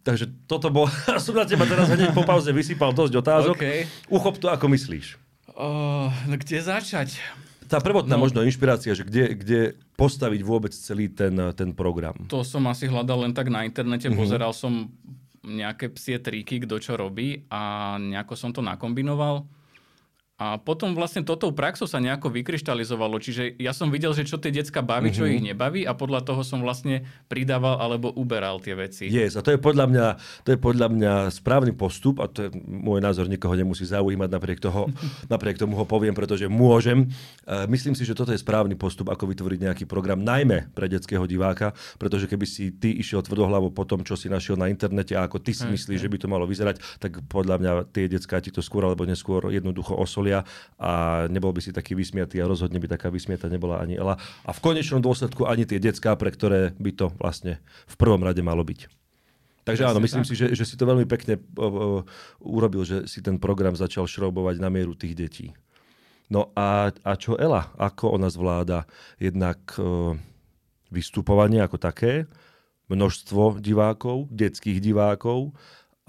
Takže 0.01 0.25
toto 0.50 0.73
bol, 0.73 0.90
som 1.23 1.33
na 1.37 1.45
teba 1.45 1.69
teraz 1.69 1.90
hneď 1.94 2.14
po 2.14 2.25
pauze 2.25 2.49
vysypal 2.49 2.90
dosť 2.92 3.14
otázok. 3.21 3.57
Okay. 3.61 3.85
Uchop 4.09 4.42
to, 4.42 4.49
ako 4.49 4.66
myslíš. 4.71 5.18
Uh, 5.54 6.09
kde 6.25 6.57
začať? 6.64 7.21
tá 7.71 7.80
prvotná 7.80 8.19
no, 8.19 8.28
možno 8.28 8.44
inšpirácia, 8.44 8.92
že 8.92 9.07
kde, 9.07 9.31
kde 9.31 9.59
postaviť 9.95 10.44
vôbec 10.44 10.75
celý 10.75 11.07
ten, 11.07 11.31
ten 11.56 11.71
program? 11.71 12.28
To 12.28 12.44
som 12.44 12.68
asi 12.68 12.92
hľadal 12.92 13.23
len 13.23 13.31
tak 13.31 13.47
na 13.47 13.64
internete, 13.64 14.11
mm-hmm. 14.11 14.19
pozeral 14.19 14.52
som 14.52 14.92
nejaké 15.42 15.87
psie 15.95 16.19
triky, 16.19 16.68
kto 16.68 16.83
čo 16.83 16.99
robí 16.99 17.47
a 17.47 17.95
nejako 17.95 18.35
som 18.35 18.52
to 18.52 18.59
nakombinoval. 18.59 19.47
A 20.42 20.57
potom 20.57 20.98
vlastne 20.98 21.21
toto 21.21 21.54
praxou 21.54 21.86
sa 21.86 22.02
nejako 22.02 22.33
vykryštalizovalo. 22.33 23.21
Čiže 23.21 23.62
ja 23.62 23.78
som 23.78 23.94
videl, 23.94 24.10
že 24.18 24.26
čo 24.26 24.42
tie 24.42 24.50
decka 24.50 24.81
baví, 24.81 25.14
čo 25.14 25.21
mm-hmm. 25.21 25.38
ich 25.38 25.45
nebaví 25.54 25.81
a 25.86 25.94
podľa 25.94 26.26
toho 26.26 26.42
som 26.42 26.66
vlastne 26.66 27.06
pridával 27.30 27.78
alebo 27.78 28.10
uberal 28.10 28.57
tie 28.57 28.74
veci. 28.74 29.06
Yes, 29.06 29.38
a 29.38 29.45
to 29.45 29.54
je 29.54 29.62
podľa 29.62 29.86
mňa, 29.86 30.06
to 30.42 30.50
je 30.50 30.57
podľa 30.57 30.88
mňa 30.98 31.14
správny 31.30 31.78
postup 31.78 32.18
a 32.18 32.26
to 32.26 32.50
je 32.50 32.57
môj 32.66 33.06
názor, 33.06 33.30
nikoho 33.30 33.54
nemusí 33.54 33.86
zaujímať, 33.86 34.30
napriek, 34.33 34.57
toho, 34.57 34.90
napriek 35.33 35.62
tomu 35.62 35.78
ho 35.78 35.86
poviem, 35.86 36.18
pretože 36.18 36.50
môžem. 36.50 37.06
Myslím 37.69 37.94
si, 37.94 38.02
že 38.02 38.18
toto 38.18 38.33
je 38.33 38.42
správny 38.42 38.74
postup, 38.74 39.14
ako 39.14 39.30
vytvoriť 39.30 39.69
nejaký 39.69 39.86
program, 39.86 40.26
najmä 40.26 40.74
pre 40.74 40.90
detského 40.90 41.30
diváka, 41.30 41.78
pretože 42.02 42.26
keby 42.26 42.50
si 42.50 42.74
ty 42.74 42.98
išiel 42.98 43.21
tvrdohlavo 43.21 43.69
po 43.69 43.86
tom, 43.86 44.02
čo 44.02 44.18
si 44.18 44.26
našiel 44.26 44.57
na 44.57 44.74
internete 44.74 45.14
a 45.14 45.30
ako 45.30 45.38
ty 45.38 45.54
si 45.54 45.69
myslíš, 45.69 46.02
že 46.02 46.10
by 46.10 46.18
to 46.18 46.26
malo 46.26 46.50
vyzerať, 46.50 46.81
tak 46.98 47.21
podľa 47.30 47.62
mňa 47.62 47.71
tie 47.94 48.10
detská 48.10 48.42
ti 48.42 48.50
to 48.50 48.66
skôr 48.66 48.90
alebo 48.90 49.06
neskôr 49.06 49.54
jednoducho 49.54 49.94
osolia 49.94 50.31
okolia 50.31 50.47
a 50.80 50.92
nebol 51.28 51.52
by 51.52 51.61
si 51.61 51.76
taký 51.76 51.94
vysmiatý 51.94 52.40
a 52.40 52.50
rozhodne 52.50 52.80
by 52.80 52.88
taká 52.88 53.11
vysmiata 53.11 53.52
nebola 53.52 53.83
ani 53.83 54.00
Ela. 54.00 54.16
A 54.47 54.52
v 54.56 54.59
konečnom 54.64 55.04
dôsledku 55.04 55.45
ani 55.45 55.68
tie 55.68 55.78
decká, 55.78 56.16
pre 56.16 56.31
ktoré 56.31 56.73
by 56.80 56.92
to 56.95 57.07
vlastne 57.19 57.59
v 57.85 57.95
prvom 58.00 58.23
rade 58.23 58.40
malo 58.42 58.64
byť. 58.64 58.88
Takže 59.61 59.85
áno, 59.85 60.02
myslím 60.02 60.26
si, 60.26 60.33
že, 60.33 60.57
že 60.57 60.66
si 60.66 60.73
to 60.73 60.90
veľmi 60.90 61.06
pekne 61.06 61.38
uh, 61.38 62.02
urobil, 62.42 62.81
že 62.81 63.06
si 63.06 63.21
ten 63.21 63.38
program 63.38 63.78
začal 63.78 64.09
šroubovať 64.09 64.57
na 64.57 64.73
mieru 64.73 64.97
tých 64.97 65.14
detí. 65.14 65.47
No 66.33 66.50
a, 66.57 66.90
a 66.90 67.11
čo 67.14 67.38
Ela? 67.38 67.69
Ako 67.78 68.18
ona 68.18 68.33
zvláda 68.33 68.90
jednak 69.21 69.61
uh, 69.78 70.18
vystupovanie 70.90 71.61
ako 71.61 71.78
také, 71.78 72.26
množstvo 72.90 73.61
divákov, 73.61 74.33
detských 74.33 74.81
divákov 74.81 75.54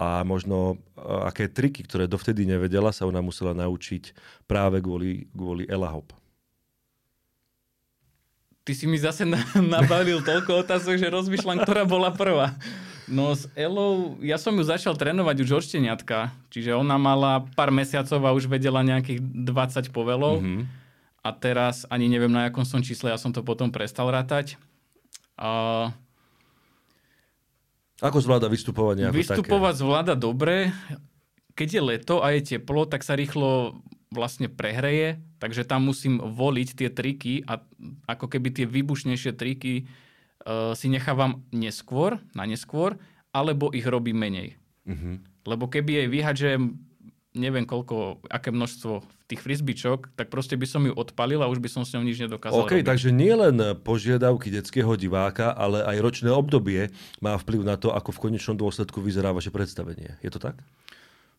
a 0.03 0.19
možno 0.27 0.75
aké 0.99 1.47
triky, 1.47 1.87
ktoré 1.87 2.11
dovtedy 2.11 2.43
nevedela, 2.43 2.91
sa 2.91 3.07
ona 3.07 3.23
musela 3.23 3.55
naučiť 3.55 4.11
práve 4.43 4.83
kvôli, 4.83 5.31
kvôli 5.31 5.63
Elahop. 5.71 6.11
Ty 8.63 8.71
si 8.75 8.87
mi 8.87 8.99
zase 8.99 9.23
na, 9.23 9.39
nabalil 9.79 10.19
toľko 10.23 10.67
otázok, 10.67 10.99
že 10.99 11.07
rozmýšľam, 11.07 11.63
ktorá 11.63 11.83
bola 11.87 12.11
prvá. 12.11 12.55
No 13.07 13.35
s 13.35 13.51
Elou, 13.51 14.15
ja 14.23 14.39
som 14.39 14.55
ju 14.55 14.63
začal 14.63 14.95
trénovať 14.95 15.43
už 15.43 15.49
od 15.59 15.63
šteniatka, 15.67 16.31
čiže 16.47 16.71
ona 16.71 16.95
mala 16.95 17.43
pár 17.55 17.67
mesiacov 17.67 18.23
a 18.23 18.35
už 18.35 18.47
vedela 18.47 18.79
nejakých 18.79 19.19
20 19.19 19.91
povelov. 19.91 20.39
Mm-hmm. 20.39 20.63
A 21.23 21.29
teraz 21.35 21.87
ani 21.87 22.11
neviem 22.11 22.31
na 22.31 22.47
akom 22.47 22.67
som 22.67 22.83
čísle, 22.83 23.11
ja 23.11 23.19
som 23.19 23.31
to 23.31 23.43
potom 23.43 23.71
prestal 23.71 24.11
rátať. 24.11 24.59
A... 25.35 25.91
Ako 28.03 28.19
zvláda 28.19 28.51
vystupovanie? 28.51 29.07
Ako 29.07 29.15
Vystupovať 29.15 29.73
také? 29.73 29.81
zvláda 29.81 30.13
dobre. 30.19 30.75
Keď 31.55 31.69
je 31.71 31.81
leto 31.81 32.15
a 32.19 32.35
je 32.35 32.57
teplo, 32.57 32.83
tak 32.83 33.07
sa 33.07 33.15
rýchlo 33.15 33.79
vlastne 34.13 34.51
prehreje, 34.51 35.23
takže 35.39 35.65
tam 35.65 35.89
musím 35.89 36.21
voliť 36.21 36.69
tie 36.77 36.89
triky 36.93 37.47
a 37.49 37.63
ako 38.05 38.29
keby 38.29 38.53
tie 38.53 38.65
výbušnejšie 38.69 39.33
triky 39.33 39.89
uh, 40.45 40.77
si 40.77 40.91
nechávam 40.91 41.41
neskôr, 41.49 42.21
na 42.37 42.45
neskôr, 42.45 43.01
alebo 43.33 43.73
ich 43.73 43.87
robím 43.89 44.21
menej. 44.21 44.61
Uh-huh. 44.85 45.17
Lebo 45.49 45.65
keby 45.65 46.05
jej 46.05 46.07
vyhadžem 46.13 46.77
neviem 47.33 47.65
koľko, 47.65 48.21
aké 48.29 48.53
množstvo 48.53 49.01
tých 49.25 49.41
frisbičok, 49.41 50.13
tak 50.13 50.29
proste 50.29 50.53
by 50.53 50.67
som 50.69 50.85
ju 50.85 50.93
odpalil 50.93 51.41
a 51.41 51.49
už 51.49 51.57
by 51.57 51.69
som 51.69 51.81
s 51.81 51.91
ňou 51.97 52.05
nič 52.05 52.21
nedokázal 52.21 52.61
OK, 52.61 52.77
robiť. 52.77 52.85
takže 52.85 53.09
nie 53.09 53.33
len 53.33 53.57
požiadavky 53.81 54.53
detského 54.53 54.93
diváka, 54.93 55.49
ale 55.49 55.81
aj 55.81 55.97
ročné 55.97 56.29
obdobie 56.29 56.93
má 57.17 57.33
vplyv 57.41 57.65
na 57.65 57.75
to, 57.75 57.89
ako 57.89 58.13
v 58.13 58.21
konečnom 58.29 58.53
dôsledku 58.53 59.01
vyzerá 59.01 59.33
vaše 59.33 59.49
predstavenie. 59.49 60.21
Je 60.21 60.29
to 60.29 60.37
tak? 60.37 60.61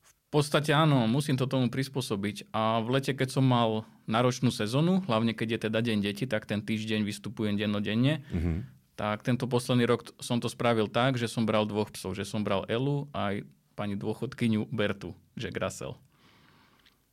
V 0.02 0.42
podstate 0.42 0.74
áno, 0.74 1.06
musím 1.06 1.38
to 1.38 1.46
tomu 1.46 1.70
prispôsobiť. 1.70 2.50
A 2.50 2.82
v 2.82 2.98
lete, 2.98 3.14
keď 3.14 3.38
som 3.38 3.46
mal 3.46 3.86
náročnú 4.10 4.50
sezónu, 4.50 5.06
hlavne 5.06 5.30
keď 5.30 5.48
je 5.54 5.58
teda 5.70 5.78
deň 5.78 5.98
deti, 6.02 6.26
tak 6.26 6.50
ten 6.50 6.58
týždeň 6.58 7.06
vystupujem 7.06 7.54
dennodenne. 7.54 8.26
Uh-huh. 8.34 8.66
Tak 8.98 9.22
tento 9.22 9.46
posledný 9.46 9.86
rok 9.86 10.10
som 10.18 10.42
to 10.42 10.50
spravil 10.50 10.90
tak, 10.90 11.14
že 11.14 11.30
som 11.30 11.46
bral 11.46 11.70
dvoch 11.70 11.94
psov. 11.94 12.18
Že 12.18 12.26
som 12.26 12.42
bral 12.42 12.66
Elu 12.66 13.06
aj 13.14 13.46
pani 13.74 13.98
dôchodkyňu 13.98 14.70
Bertu, 14.70 15.12
Jack 15.34 15.58
Russell. 15.58 15.98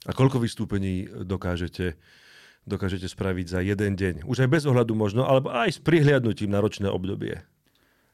A 0.06 0.18
koľko 0.18 0.41
vystúpení 0.41 1.06
dokážete, 1.06 1.98
dokážete 2.65 3.06
spraviť 3.06 3.46
za 3.46 3.60
jeden 3.62 3.94
deň? 3.94 4.15
Už 4.25 4.46
aj 4.46 4.50
bez 4.50 4.63
ohľadu 4.65 4.98
možno, 4.98 5.25
alebo 5.25 5.53
aj 5.53 5.77
s 5.77 5.80
prihliadnutím 5.82 6.50
na 6.50 6.62
ročné 6.62 6.89
obdobie. 6.89 7.46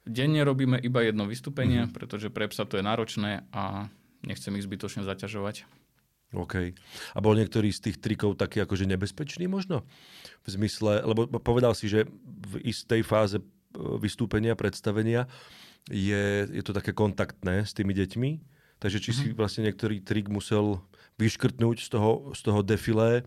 Denne 0.08 0.44
robíme 0.44 0.80
iba 0.80 1.04
jedno 1.04 1.28
vystúpenie, 1.28 1.88
uh-huh. 1.88 1.96
pretože 1.96 2.32
pre 2.32 2.48
psa 2.48 2.64
to 2.64 2.80
je 2.80 2.84
náročné 2.84 3.44
a 3.52 3.92
nechcem 4.24 4.56
ich 4.56 4.64
zbytočne 4.64 5.04
zaťažovať. 5.04 5.68
OK. 6.36 6.76
A 7.16 7.20
bol 7.24 7.40
niektorý 7.40 7.72
z 7.72 7.92
tých 7.92 8.04
trikov 8.04 8.36
taký 8.36 8.60
akože 8.60 8.84
nebezpečný 8.84 9.48
možno? 9.48 9.88
V 10.44 10.48
zmysle, 10.60 11.00
lebo 11.08 11.28
povedal 11.40 11.72
si, 11.72 11.88
že 11.88 12.04
v 12.28 12.68
istej 12.68 13.08
fáze 13.08 13.40
e, 13.40 13.44
vystúpenia, 13.96 14.60
predstavenia 14.60 15.32
je, 15.88 16.48
je 16.52 16.64
to 16.64 16.76
také 16.76 16.92
kontaktné 16.92 17.64
s 17.64 17.72
tými 17.72 17.96
deťmi, 17.96 18.30
takže 18.80 19.00
či 19.02 19.10
mm-hmm. 19.12 19.32
si 19.32 19.38
vlastne 19.38 19.62
niektorý 19.68 20.04
trik 20.04 20.28
musel 20.28 20.84
vyškrtnúť 21.18 21.78
z 21.82 21.90
toho, 21.90 22.32
z 22.38 22.42
toho 22.46 22.60
defilé 22.62 23.26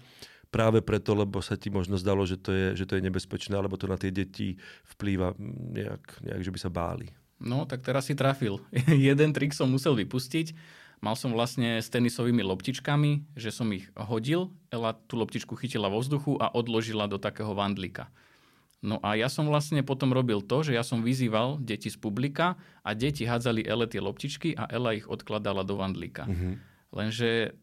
práve 0.50 0.83
preto, 0.83 1.14
lebo 1.14 1.38
sa 1.40 1.55
ti 1.55 1.71
možno 1.71 1.95
zdalo, 1.97 2.26
že 2.26 2.35
to 2.37 2.50
je, 2.50 2.67
že 2.83 2.85
to 2.87 2.99
je 2.99 3.07
nebezpečné, 3.07 3.55
alebo 3.55 3.79
to 3.79 3.87
na 3.87 3.97
tie 3.97 4.11
deti 4.11 4.59
vplýva 4.99 5.35
nejak, 5.75 6.26
nejak, 6.26 6.43
že 6.43 6.52
by 6.52 6.59
sa 6.59 6.71
báli. 6.71 7.09
No, 7.40 7.64
tak 7.64 7.81
teraz 7.81 8.11
si 8.11 8.14
trafil. 8.19 8.61
Jeden 8.90 9.33
trik 9.33 9.57
som 9.57 9.71
musel 9.71 9.97
vypustiť. 9.97 10.52
Mal 11.00 11.17
som 11.17 11.33
vlastne 11.33 11.81
s 11.81 11.88
tenisovými 11.88 12.45
loptičkami, 12.45 13.33
že 13.33 13.49
som 13.49 13.73
ich 13.73 13.88
hodil, 13.97 14.52
Ela 14.69 14.93
tú 15.09 15.17
loptičku 15.17 15.57
chytila 15.57 15.88
vo 15.88 16.05
vzduchu 16.05 16.37
a 16.37 16.52
odložila 16.52 17.09
do 17.09 17.17
takého 17.17 17.57
vandlika. 17.57 18.12
No 18.81 18.97
a 19.05 19.13
ja 19.13 19.29
som 19.29 19.45
vlastne 19.45 19.85
potom 19.85 20.09
robil 20.17 20.41
to, 20.41 20.65
že 20.65 20.73
ja 20.73 20.81
som 20.81 21.05
vyzýval 21.05 21.61
deti 21.61 21.93
z 21.93 22.01
publika 22.01 22.57
a 22.81 22.97
deti 22.97 23.29
hádzali 23.29 23.61
Ele 23.61 23.85
tie 23.85 24.01
loptičky 24.01 24.57
a 24.57 24.65
Ela 24.73 24.97
ich 24.97 25.05
odkladala 25.05 25.69
do 25.69 25.77
vandlíka. 25.77 26.25
Mm-hmm. 26.25 26.53
Lenže 26.97 27.61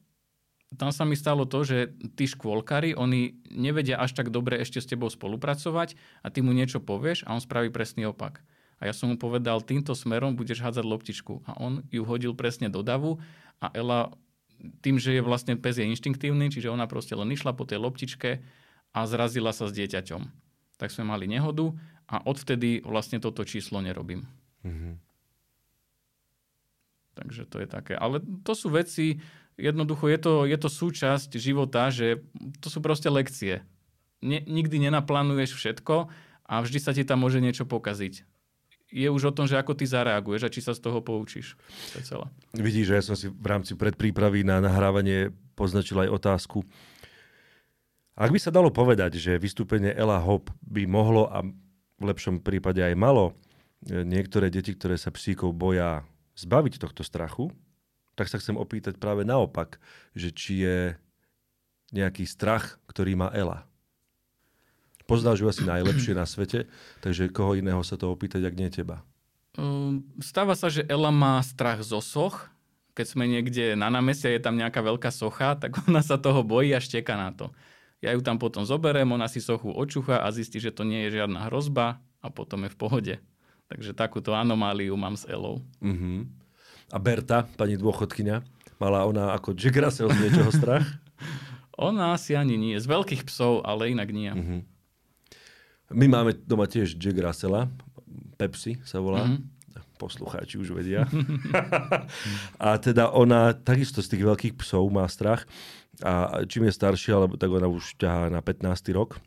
tam 0.78 0.94
sa 0.94 1.08
mi 1.10 1.18
stalo 1.18 1.50
to, 1.50 1.64
že 1.66 1.96
tí 2.14 2.30
škôlkari, 2.30 2.94
oni 2.94 3.40
nevedia 3.50 3.98
až 3.98 4.14
tak 4.14 4.30
dobre 4.30 4.62
ešte 4.62 4.78
s 4.78 4.90
tebou 4.90 5.10
spolupracovať 5.10 5.98
a 6.22 6.28
ty 6.30 6.46
mu 6.46 6.54
niečo 6.54 6.84
povieš 6.84 7.26
a 7.26 7.34
on 7.34 7.42
spraví 7.42 7.74
presný 7.74 8.06
opak. 8.12 8.46
A 8.78 8.86
ja 8.86 8.94
som 8.94 9.10
mu 9.10 9.18
povedal, 9.18 9.66
týmto 9.66 9.98
smerom 9.98 10.38
budeš 10.38 10.62
hádzať 10.62 10.86
loptičku. 10.86 11.42
A 11.50 11.58
on 11.58 11.82
ju 11.90 12.06
hodil 12.06 12.38
presne 12.38 12.70
do 12.70 12.86
davu 12.86 13.18
a 13.58 13.74
Ela 13.74 14.14
tým, 14.86 15.02
že 15.02 15.18
je 15.18 15.22
vlastne 15.26 15.58
pes 15.58 15.82
je 15.82 15.86
inštinktívny, 15.86 16.50
čiže 16.54 16.70
ona 16.70 16.86
proste 16.86 17.18
len 17.18 17.30
išla 17.30 17.58
po 17.58 17.66
tej 17.66 17.82
loptičke 17.82 18.42
a 18.94 19.00
zrazila 19.10 19.54
sa 19.54 19.70
s 19.70 19.74
dieťaťom. 19.74 20.47
Tak 20.78 20.94
sme 20.94 21.10
mali 21.10 21.26
nehodu 21.26 21.74
a 22.08 22.24
odvtedy 22.24 22.86
vlastne 22.86 23.20
toto 23.20 23.44
číslo 23.44 23.82
nerobím. 23.84 24.24
Mm-hmm. 24.64 24.94
Takže 27.18 27.50
to 27.50 27.58
je 27.66 27.68
také. 27.68 27.94
Ale 27.98 28.22
to 28.46 28.54
sú 28.54 28.70
veci, 28.70 29.18
jednoducho 29.58 30.06
je 30.08 30.20
to, 30.22 30.34
je 30.46 30.58
to 30.58 30.70
súčasť 30.70 31.34
života, 31.42 31.90
že 31.90 32.22
to 32.62 32.70
sú 32.70 32.78
proste 32.80 33.10
lekcie. 33.10 33.66
Ne, 34.22 34.42
nikdy 34.46 34.78
nenaplánuješ 34.90 35.58
všetko 35.58 36.14
a 36.46 36.54
vždy 36.62 36.78
sa 36.78 36.94
ti 36.94 37.02
tam 37.02 37.26
môže 37.26 37.42
niečo 37.42 37.66
pokaziť 37.66 38.26
je 38.88 39.08
už 39.12 39.32
o 39.32 39.36
tom, 39.36 39.46
že 39.48 39.60
ako 39.60 39.76
ty 39.76 39.84
zareaguješ 39.84 40.42
a 40.48 40.54
či 40.54 40.64
sa 40.64 40.72
z 40.72 40.80
toho 40.80 41.04
poučíš. 41.04 41.60
To 41.92 41.96
je 42.00 42.04
celé. 42.08 42.26
Vidíš, 42.56 42.86
že 42.88 42.96
ja 42.96 43.04
som 43.04 43.16
si 43.20 43.28
v 43.28 43.48
rámci 43.48 43.76
predprípravy 43.76 44.48
na 44.48 44.64
nahrávanie 44.64 45.36
poznačil 45.60 46.08
aj 46.08 46.10
otázku. 46.16 46.64
Ak 48.18 48.34
by 48.34 48.42
sa 48.42 48.50
dalo 48.50 48.74
povedať, 48.74 49.22
že 49.22 49.38
vystúpenie 49.38 49.94
Ela 49.94 50.18
Hop 50.18 50.50
by 50.66 50.90
mohlo 50.90 51.30
a 51.30 51.46
v 52.02 52.04
lepšom 52.04 52.42
prípade 52.42 52.82
aj 52.82 52.98
malo 52.98 53.38
e, 53.86 54.02
niektoré 54.02 54.50
deti, 54.50 54.74
ktoré 54.74 54.98
sa 54.98 55.14
psíkov 55.14 55.54
boja, 55.54 56.02
zbaviť 56.34 56.82
tohto 56.82 57.06
strachu, 57.06 57.54
tak 58.18 58.26
sa 58.26 58.42
chcem 58.42 58.58
opýtať 58.58 58.98
práve 58.98 59.22
naopak, 59.22 59.78
že 60.18 60.34
či 60.34 60.66
je 60.66 60.78
nejaký 61.94 62.26
strach, 62.26 62.82
ktorý 62.90 63.14
má 63.14 63.30
Ela. 63.38 63.70
Poznáš 65.06 65.46
ju 65.46 65.48
asi 65.48 65.62
najlepšie 65.62 66.18
na 66.18 66.26
svete, 66.26 66.66
takže 67.06 67.30
koho 67.30 67.54
iného 67.54 67.80
sa 67.86 68.02
to 68.02 68.10
opýtať, 68.10 68.44
ak 68.50 68.58
nie 68.58 68.74
teba? 68.74 69.06
Um, 69.54 70.02
stáva 70.18 70.58
sa, 70.58 70.74
že 70.74 70.82
Ela 70.90 71.14
má 71.14 71.38
strach 71.46 71.86
zo 71.86 72.02
soch. 72.02 72.50
Keď 72.98 73.14
sme 73.14 73.30
niekde 73.30 73.78
na 73.78 73.94
námestie, 73.94 74.34
je 74.34 74.42
tam 74.42 74.58
nejaká 74.58 74.82
veľká 74.82 75.14
socha, 75.14 75.54
tak 75.54 75.78
ona 75.86 76.02
sa 76.02 76.18
toho 76.18 76.42
bojí 76.42 76.74
a 76.74 76.82
šteka 76.82 77.14
na 77.14 77.30
to. 77.30 77.54
Ja 78.02 78.14
ju 78.14 78.22
tam 78.22 78.38
potom 78.38 78.62
zoberiem, 78.62 79.10
ona 79.10 79.26
si 79.26 79.42
sochu 79.42 79.74
očucha 79.74 80.22
a 80.22 80.28
zistí, 80.30 80.62
že 80.62 80.70
to 80.70 80.86
nie 80.86 81.10
je 81.10 81.18
žiadna 81.22 81.50
hrozba 81.50 81.98
a 82.22 82.28
potom 82.30 82.66
je 82.66 82.74
v 82.74 82.78
pohode. 82.78 83.16
Takže 83.68 83.92
takúto 83.98 84.38
anomáliu 84.38 84.94
mám 84.96 85.18
s 85.18 85.26
Elou. 85.28 85.60
Uh-huh. 85.82 86.24
A 86.94 86.98
Berta, 87.02 87.50
pani 87.58 87.76
dôchodkynia, 87.76 88.46
mala 88.80 89.04
ona 89.04 89.36
ako 89.36 89.58
Jack 89.58 89.76
Russell 89.76 90.14
z 90.14 90.30
niečoho 90.30 90.54
strach? 90.54 90.86
ona 91.90 92.14
asi 92.16 92.38
ani 92.38 92.56
nie. 92.56 92.78
Z 92.78 92.86
veľkých 92.88 93.28
psov, 93.28 93.66
ale 93.66 93.92
inak 93.92 94.14
nie. 94.14 94.32
Uh-huh. 94.32 94.62
My 95.92 96.06
máme 96.08 96.32
doma 96.46 96.70
tiež 96.70 96.96
Jack 96.96 97.18
Russella, 97.18 97.68
Pepsi 98.38 98.78
sa 98.86 99.02
volá. 99.02 99.26
Mm-hmm. 99.26 99.57
Poslucháči 99.98 100.58
už 100.58 100.74
vedia. 100.76 101.06
a 102.64 102.78
teda 102.78 103.10
ona 103.14 103.54
takisto 103.54 104.02
z 104.04 104.18
tých 104.18 104.24
veľkých 104.24 104.54
psov 104.60 104.88
má 104.92 105.06
strach. 105.10 105.46
A 106.06 106.46
čím 106.46 106.70
je 106.70 106.78
staršia, 106.78 107.18
lebo 107.18 107.42
tak 107.42 107.50
ona 107.50 107.66
už 107.66 107.98
ťahá 107.98 108.30
na 108.30 108.42
15. 108.46 108.70
rok, 108.94 109.18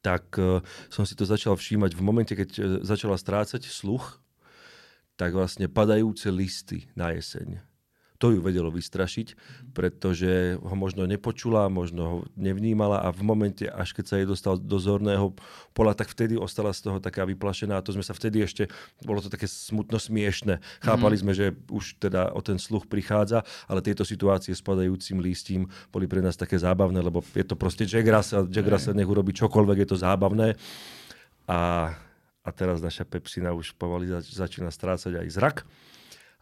tak 0.00 0.38
uh, 0.38 0.62
som 0.86 1.02
si 1.02 1.18
to 1.18 1.26
začal 1.26 1.58
všímať 1.58 1.98
v 1.98 2.02
momente, 2.02 2.32
keď 2.32 2.50
uh, 2.56 2.64
začala 2.86 3.18
strácať 3.18 3.66
sluch, 3.66 4.22
tak 5.18 5.34
vlastne 5.34 5.66
padajúce 5.66 6.30
listy 6.30 6.88
na 6.94 7.10
jeseň 7.12 7.69
to 8.20 8.36
ju 8.36 8.44
vedelo 8.44 8.68
vystrašiť, 8.68 9.32
pretože 9.72 10.60
ho 10.60 10.76
možno 10.76 11.08
nepočula, 11.08 11.72
možno 11.72 12.02
ho 12.04 12.16
nevnímala 12.36 13.00
a 13.00 13.08
v 13.08 13.24
momente, 13.24 13.64
až 13.64 13.96
keď 13.96 14.04
sa 14.04 14.14
jej 14.20 14.28
dostal 14.28 14.60
do 14.60 14.76
zorného 14.76 15.32
pola, 15.72 15.96
tak 15.96 16.12
vtedy 16.12 16.36
ostala 16.36 16.76
z 16.76 16.84
toho 16.84 17.00
taká 17.00 17.24
vyplašená 17.24 17.80
a 17.80 17.82
to 17.82 17.96
sme 17.96 18.04
sa 18.04 18.12
vtedy 18.12 18.44
ešte, 18.44 18.68
bolo 19.08 19.24
to 19.24 19.32
také 19.32 19.48
smutno 19.48 19.96
smiešne. 19.96 20.60
Chápali 20.84 21.16
mm. 21.16 21.22
sme, 21.24 21.32
že 21.32 21.56
už 21.72 21.96
teda 21.96 22.36
o 22.36 22.44
ten 22.44 22.60
sluch 22.60 22.84
prichádza, 22.84 23.40
ale 23.64 23.80
tieto 23.80 24.04
situácie 24.04 24.52
s 24.52 24.60
padajúcim 24.60 25.16
lístím 25.16 25.64
boli 25.88 26.04
pre 26.04 26.20
nás 26.20 26.36
také 26.36 26.60
zábavné, 26.60 27.00
lebo 27.00 27.24
je 27.32 27.48
to 27.48 27.56
proste 27.56 27.88
Jack 27.88 28.04
Russell, 28.04 28.52
Jack 28.52 28.68
Russell 28.68 29.00
nech 29.00 29.08
urobí 29.08 29.32
čokoľvek, 29.32 29.80
je 29.80 29.88
to 29.88 29.96
zábavné. 29.96 30.60
A, 31.48 31.88
a 32.44 32.48
teraz 32.52 32.84
naša 32.84 33.08
Pepsina 33.08 33.56
už 33.56 33.72
pomaly 33.80 34.12
začína 34.20 34.68
strácať 34.68 35.24
aj 35.24 35.28
zrak 35.32 35.58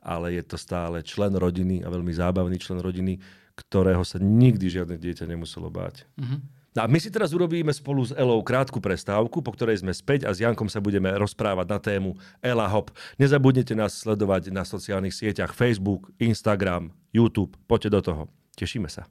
ale 0.03 0.39
je 0.39 0.43
to 0.47 0.57
stále 0.57 1.01
člen 1.03 1.35
rodiny 1.35 1.83
a 1.83 1.89
veľmi 1.89 2.13
zábavný 2.15 2.57
člen 2.59 2.79
rodiny, 2.79 3.19
ktorého 3.59 4.07
sa 4.07 4.23
nikdy 4.23 4.71
žiadne 4.71 4.97
dieťa 4.97 5.27
nemuselo 5.27 5.67
báť. 5.69 6.07
Mm-hmm. 6.15 6.41
No 6.79 6.85
a 6.85 6.87
my 6.87 6.99
si 7.03 7.11
teraz 7.11 7.35
urobíme 7.35 7.75
spolu 7.75 8.07
s 8.07 8.15
Elou 8.15 8.39
krátku 8.39 8.79
prestávku, 8.79 9.43
po 9.43 9.51
ktorej 9.51 9.83
sme 9.83 9.91
späť 9.91 10.29
a 10.29 10.31
s 10.31 10.39
Jankom 10.39 10.71
sa 10.71 10.79
budeme 10.79 11.11
rozprávať 11.11 11.67
na 11.67 11.79
tému 11.83 12.15
Ela 12.39 12.71
Hop. 12.71 12.95
Nezabudnite 13.19 13.75
nás 13.75 13.99
sledovať 13.99 14.55
na 14.55 14.63
sociálnych 14.63 15.11
sieťach 15.11 15.59
Facebook, 15.59 16.15
Instagram, 16.23 16.95
YouTube. 17.11 17.59
Poďte 17.67 17.91
do 17.91 18.01
toho. 18.05 18.23
Tešíme 18.55 18.87
sa. 18.87 19.11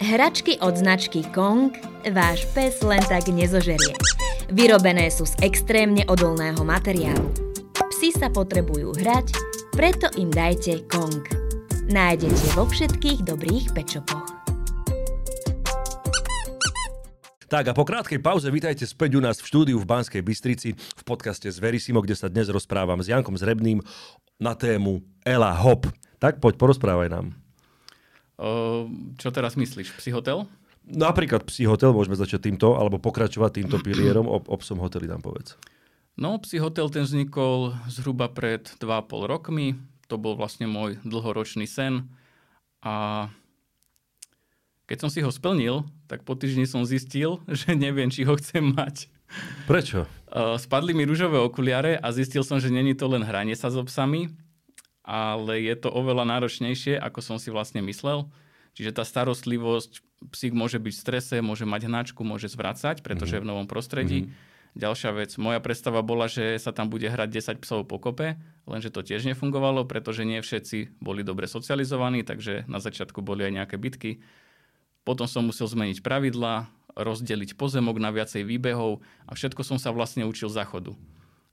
Hračky 0.00 0.56
od 0.64 0.72
značky 0.80 1.20
Kong 1.36 1.76
váš 2.08 2.48
pes 2.56 2.80
len 2.80 3.04
tak 3.04 3.28
nezožerie. 3.28 3.96
Vyrobené 4.48 5.12
sú 5.12 5.28
z 5.28 5.36
extrémne 5.44 6.04
odolného 6.08 6.60
materiálu. 6.64 7.43
Psi 8.04 8.20
sa 8.20 8.28
potrebujú 8.28 9.00
hrať, 9.00 9.32
preto 9.72 10.12
im 10.20 10.28
dajte 10.28 10.84
Kong. 10.92 11.24
Nájdete 11.88 12.52
vo 12.52 12.68
všetkých 12.68 13.24
dobrých 13.24 13.72
pečopoch. 13.72 14.28
Tak 17.48 17.64
a 17.64 17.72
po 17.72 17.88
krátkej 17.88 18.20
pauze 18.20 18.52
vítajte 18.52 18.84
späť 18.84 19.16
u 19.16 19.24
nás 19.24 19.40
v 19.40 19.48
štúdiu 19.48 19.80
v 19.80 19.88
Banskej 19.88 20.20
Bystrici 20.20 20.76
v 20.76 21.02
podcaste 21.08 21.48
z 21.48 21.56
Verisimo, 21.56 22.04
kde 22.04 22.12
sa 22.12 22.28
dnes 22.28 22.52
rozprávam 22.52 23.00
s 23.00 23.08
Jankom 23.08 23.40
Zrebným 23.40 23.80
na 24.36 24.52
tému 24.52 25.00
Ela 25.24 25.56
Hop. 25.64 25.88
Tak 26.20 26.44
poď, 26.44 26.60
porozprávaj 26.60 27.08
nám. 27.08 27.32
O, 28.36 28.84
čo 29.16 29.32
teraz 29.32 29.56
myslíš? 29.56 29.96
Psihotel? 29.96 30.44
Napríklad 30.84 31.48
Psihotel, 31.48 31.96
môžeme 31.96 32.20
začať 32.20 32.52
týmto, 32.52 32.76
alebo 32.76 33.00
pokračovať 33.00 33.64
týmto 33.64 33.80
pilierom. 33.80 34.28
O, 34.28 34.44
o 34.44 34.56
psom 34.60 34.76
hoteli 34.84 35.08
nám 35.08 35.24
povedz. 35.24 35.56
No, 36.14 36.38
Psihotel 36.38 36.86
ten 36.94 37.02
vznikol 37.02 37.74
zhruba 37.90 38.30
pred 38.30 38.70
2,5 38.78 39.26
rokmi. 39.26 39.74
To 40.06 40.14
bol 40.14 40.38
vlastne 40.38 40.70
môj 40.70 41.02
dlhoročný 41.02 41.66
sen. 41.66 42.06
A 42.86 43.26
keď 44.86 44.98
som 45.02 45.10
si 45.10 45.24
ho 45.24 45.30
splnil, 45.32 45.82
tak 46.06 46.22
po 46.22 46.38
týždni 46.38 46.70
som 46.70 46.86
zistil, 46.86 47.42
že 47.50 47.74
neviem, 47.74 48.14
či 48.14 48.22
ho 48.22 48.38
chcem 48.38 48.62
mať. 48.62 49.10
Prečo? 49.66 50.06
Spadli 50.60 50.94
mi 50.94 51.02
rúžové 51.02 51.42
okuliare 51.42 51.98
a 51.98 52.14
zistil 52.14 52.46
som, 52.46 52.62
že 52.62 52.70
není 52.70 52.94
to 52.94 53.10
len 53.10 53.26
hranie 53.26 53.58
sa 53.58 53.72
s 53.72 53.74
obsami, 53.74 54.30
ale 55.02 55.66
je 55.66 55.74
to 55.74 55.90
oveľa 55.90 56.22
náročnejšie, 56.28 56.94
ako 57.00 57.18
som 57.18 57.36
si 57.42 57.50
vlastne 57.50 57.82
myslel. 57.82 58.30
Čiže 58.78 58.94
tá 58.94 59.02
starostlivosť, 59.02 60.02
psík 60.30 60.54
môže 60.54 60.78
byť 60.78 60.94
v 60.94 61.02
strese, 61.02 61.34
môže 61.42 61.66
mať 61.66 61.86
hnačku, 61.90 62.22
môže 62.22 62.50
zvracať, 62.50 63.02
pretože 63.02 63.38
mm-hmm. 63.38 63.42
je 63.42 63.44
v 63.46 63.50
novom 63.50 63.66
prostredí. 63.66 64.20
Mm-hmm. 64.26 64.53
Ďalšia 64.74 65.14
vec, 65.14 65.30
moja 65.38 65.62
predstava 65.62 66.02
bola, 66.02 66.26
že 66.26 66.58
sa 66.58 66.74
tam 66.74 66.90
bude 66.90 67.06
hrať 67.06 67.30
10 67.30 67.62
psov 67.62 67.86
pokope, 67.86 68.34
lenže 68.66 68.90
to 68.90 69.06
tiež 69.06 69.22
nefungovalo, 69.22 69.86
pretože 69.86 70.26
nie 70.26 70.42
všetci 70.42 70.98
boli 70.98 71.22
dobre 71.22 71.46
socializovaní, 71.46 72.26
takže 72.26 72.66
na 72.66 72.82
začiatku 72.82 73.22
boli 73.22 73.46
aj 73.46 73.52
nejaké 73.54 73.76
bitky. 73.78 74.18
Potom 75.06 75.30
som 75.30 75.46
musel 75.46 75.70
zmeniť 75.70 76.02
pravidla, 76.02 76.66
rozdeliť 76.98 77.54
pozemok 77.54 78.02
na 78.02 78.10
viacej 78.10 78.42
výbehov 78.42 78.98
a 79.30 79.38
všetko 79.38 79.62
som 79.62 79.78
sa 79.78 79.94
vlastne 79.94 80.26
učil 80.26 80.50
záchodu 80.50 80.98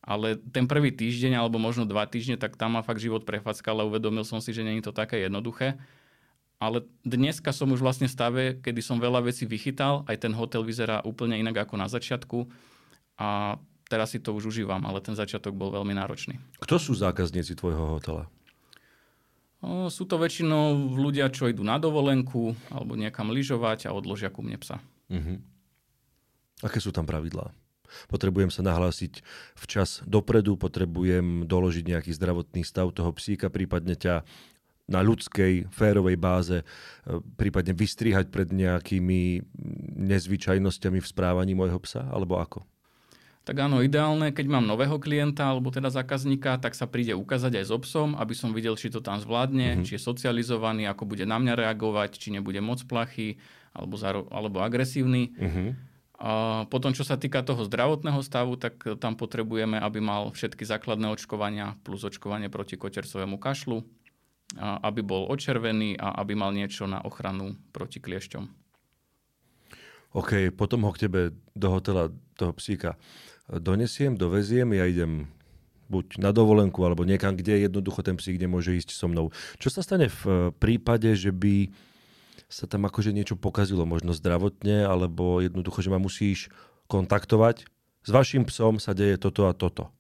ale 0.02 0.42
ten 0.50 0.66
prvý 0.66 0.90
týždeň 0.90 1.38
alebo 1.38 1.62
možno 1.62 1.86
dva 1.86 2.10
týždne, 2.10 2.42
tak 2.42 2.58
tam 2.58 2.74
ma 2.74 2.82
fakt 2.82 2.98
život 2.98 3.22
prefackal 3.22 3.86
a 3.86 3.88
uvedomil 3.88 4.26
som 4.26 4.42
si, 4.42 4.50
že 4.50 4.66
není 4.66 4.82
to 4.82 4.90
také 4.90 5.22
jednoduché. 5.22 5.78
Ale 6.62 6.86
dneska 7.06 7.54
som 7.54 7.74
už 7.74 7.82
vlastne 7.82 8.06
v 8.06 8.14
stave, 8.14 8.44
kedy 8.62 8.82
som 8.86 9.02
veľa 9.02 9.26
vecí 9.26 9.50
vychytal, 9.50 10.06
aj 10.06 10.26
ten 10.26 10.34
hotel 10.34 10.62
vyzerá 10.66 11.02
úplne 11.06 11.38
inak 11.38 11.66
ako 11.66 11.74
na 11.78 11.90
začiatku 11.90 12.50
a 13.18 13.60
teraz 13.88 14.16
si 14.16 14.20
to 14.24 14.32
už 14.32 14.52
užívam, 14.54 14.84
ale 14.88 15.04
ten 15.04 15.16
začiatok 15.16 15.56
bol 15.56 15.72
veľmi 15.72 15.92
náročný. 15.96 16.40
Kto 16.64 16.80
sú 16.80 16.94
zákazníci 16.96 17.58
tvojho 17.60 18.00
hotela? 18.00 18.28
O, 19.62 19.92
sú 19.94 20.10
to 20.10 20.18
väčšinou 20.18 20.96
ľudia, 20.98 21.30
čo 21.30 21.46
idú 21.46 21.62
na 21.62 21.78
dovolenku 21.78 22.58
alebo 22.74 22.98
niekam 22.98 23.30
lyžovať 23.30 23.92
a 23.92 23.94
odložia 23.94 24.34
ku 24.34 24.42
mne 24.42 24.58
psa. 24.58 24.82
Uh-huh. 25.12 25.38
Aké 26.66 26.82
sú 26.82 26.90
tam 26.90 27.06
pravidlá? 27.06 27.54
potrebujem 28.08 28.48
sa 28.48 28.64
nahlásiť 28.64 29.20
včas 29.60 30.00
dopredu, 30.08 30.56
potrebujem 30.56 31.44
doložiť 31.44 31.84
nejaký 31.92 32.12
zdravotný 32.16 32.64
stav 32.64 32.92
toho 32.96 33.12
psíka, 33.12 33.52
prípadne 33.52 34.00
ťa 34.00 34.24
na 34.92 35.00
ľudskej, 35.00 35.72
férovej 35.72 36.18
báze, 36.20 36.58
e, 36.60 36.66
prípadne 37.40 37.72
vystrihať 37.72 38.28
pred 38.28 38.52
nejakými 38.52 39.40
nezvyčajnosťami 40.04 41.00
v 41.00 41.08
správaní 41.08 41.56
môjho 41.56 41.80
psa, 41.80 42.04
alebo 42.12 42.40
ako? 42.40 42.68
Tak 43.42 43.58
áno, 43.58 43.82
ideálne, 43.82 44.30
keď 44.30 44.46
mám 44.46 44.70
nového 44.70 45.02
klienta 45.02 45.50
alebo 45.50 45.74
teda 45.74 45.90
zákazníka, 45.90 46.62
tak 46.62 46.78
sa 46.78 46.86
príde 46.86 47.18
ukázať 47.18 47.58
aj 47.58 47.66
s 47.66 47.72
obsom, 47.74 48.14
aby 48.14 48.38
som 48.38 48.54
videl, 48.54 48.78
či 48.78 48.94
to 48.94 49.02
tam 49.02 49.18
zvládne, 49.18 49.82
mm-hmm. 49.82 49.86
či 49.90 49.98
je 49.98 50.06
socializovaný, 50.06 50.86
ako 50.86 51.10
bude 51.10 51.26
na 51.26 51.42
mňa 51.42 51.58
reagovať, 51.58 52.22
či 52.22 52.30
nebude 52.30 52.62
moc 52.62 52.86
plachý 52.86 53.42
alebo, 53.74 53.98
zaro- 53.98 54.30
alebo 54.30 54.62
agresívny. 54.62 55.34
Mm-hmm. 55.34 55.70
A 56.22 56.32
potom, 56.70 56.94
čo 56.94 57.02
sa 57.02 57.18
týka 57.18 57.42
toho 57.42 57.66
zdravotného 57.66 58.22
stavu, 58.22 58.54
tak 58.62 58.78
tam 59.02 59.18
potrebujeme, 59.18 59.82
aby 59.82 59.98
mal 59.98 60.30
všetky 60.30 60.62
základné 60.62 61.10
očkovania 61.10 61.82
plus 61.82 62.06
očkovanie 62.06 62.46
proti 62.46 62.78
kotercovému 62.78 63.42
kašlu, 63.42 63.82
a 64.62 64.86
aby 64.86 65.02
bol 65.02 65.26
očervený 65.34 65.98
a 65.98 66.22
aby 66.22 66.38
mal 66.38 66.54
niečo 66.54 66.86
na 66.86 67.02
ochranu 67.02 67.58
proti 67.74 67.98
kliešťom. 67.98 68.44
OK, 70.12 70.52
potom 70.52 70.84
ho 70.84 70.92
k 70.92 71.08
tebe 71.08 71.22
do 71.56 71.68
hotela 71.72 72.12
toho 72.36 72.52
psíka 72.54 73.00
donesiem, 73.60 74.16
doveziem, 74.16 74.72
ja 74.72 74.88
idem 74.88 75.28
buď 75.92 76.24
na 76.24 76.32
dovolenku, 76.32 76.80
alebo 76.88 77.04
niekam, 77.04 77.36
kde 77.36 77.68
jednoducho 77.68 78.00
ten 78.00 78.16
psík 78.16 78.40
nemôže 78.40 78.72
ísť 78.72 78.96
so 78.96 79.12
mnou. 79.12 79.36
Čo 79.60 79.68
sa 79.68 79.84
stane 79.84 80.08
v 80.08 80.56
prípade, 80.56 81.12
že 81.20 81.36
by 81.36 81.68
sa 82.48 82.68
tam 82.68 82.88
akože 82.88 83.12
niečo 83.12 83.36
pokazilo, 83.36 83.84
možno 83.84 84.16
zdravotne, 84.16 84.88
alebo 84.88 85.44
jednoducho, 85.44 85.84
že 85.84 85.92
ma 85.92 86.00
musíš 86.00 86.48
kontaktovať. 86.88 87.68
S 88.08 88.10
vašim 88.10 88.48
psom 88.48 88.80
sa 88.80 88.96
deje 88.96 89.20
toto 89.20 89.48
a 89.48 89.54
toto. 89.56 89.92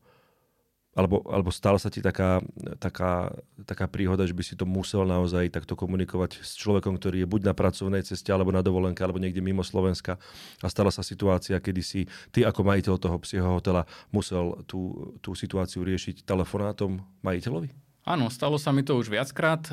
Alebo, 0.91 1.23
alebo 1.31 1.55
stala 1.55 1.79
sa 1.79 1.87
ti 1.87 2.03
taká, 2.03 2.43
taká, 2.75 3.31
taká 3.63 3.87
príhoda, 3.87 4.27
že 4.27 4.35
by 4.35 4.43
si 4.43 4.59
to 4.59 4.67
musel 4.67 5.07
naozaj 5.07 5.47
takto 5.47 5.79
komunikovať 5.79 6.43
s 6.43 6.59
človekom, 6.59 6.99
ktorý 6.99 7.23
je 7.23 7.31
buď 7.31 7.41
na 7.47 7.53
pracovnej 7.55 8.03
ceste, 8.03 8.27
alebo 8.27 8.51
na 8.51 8.59
dovolenke, 8.59 8.99
alebo 8.99 9.15
niekde 9.15 9.39
mimo 9.39 9.63
Slovenska. 9.63 10.19
A 10.59 10.67
stala 10.67 10.91
sa 10.91 10.99
situácia, 10.99 11.63
kedy 11.63 11.81
si 11.81 12.11
ty 12.35 12.43
ako 12.43 12.67
majiteľ 12.67 12.99
toho 12.99 13.17
psieho 13.23 13.47
hotela 13.55 13.87
musel 14.11 14.67
tú, 14.67 15.15
tú 15.23 15.31
situáciu 15.31 15.79
riešiť 15.87 16.27
telefonátom 16.27 16.99
majiteľovi? 17.23 17.71
Áno, 18.03 18.27
stalo 18.27 18.59
sa 18.59 18.75
mi 18.75 18.83
to 18.83 18.99
už 18.99 19.07
viackrát 19.07 19.71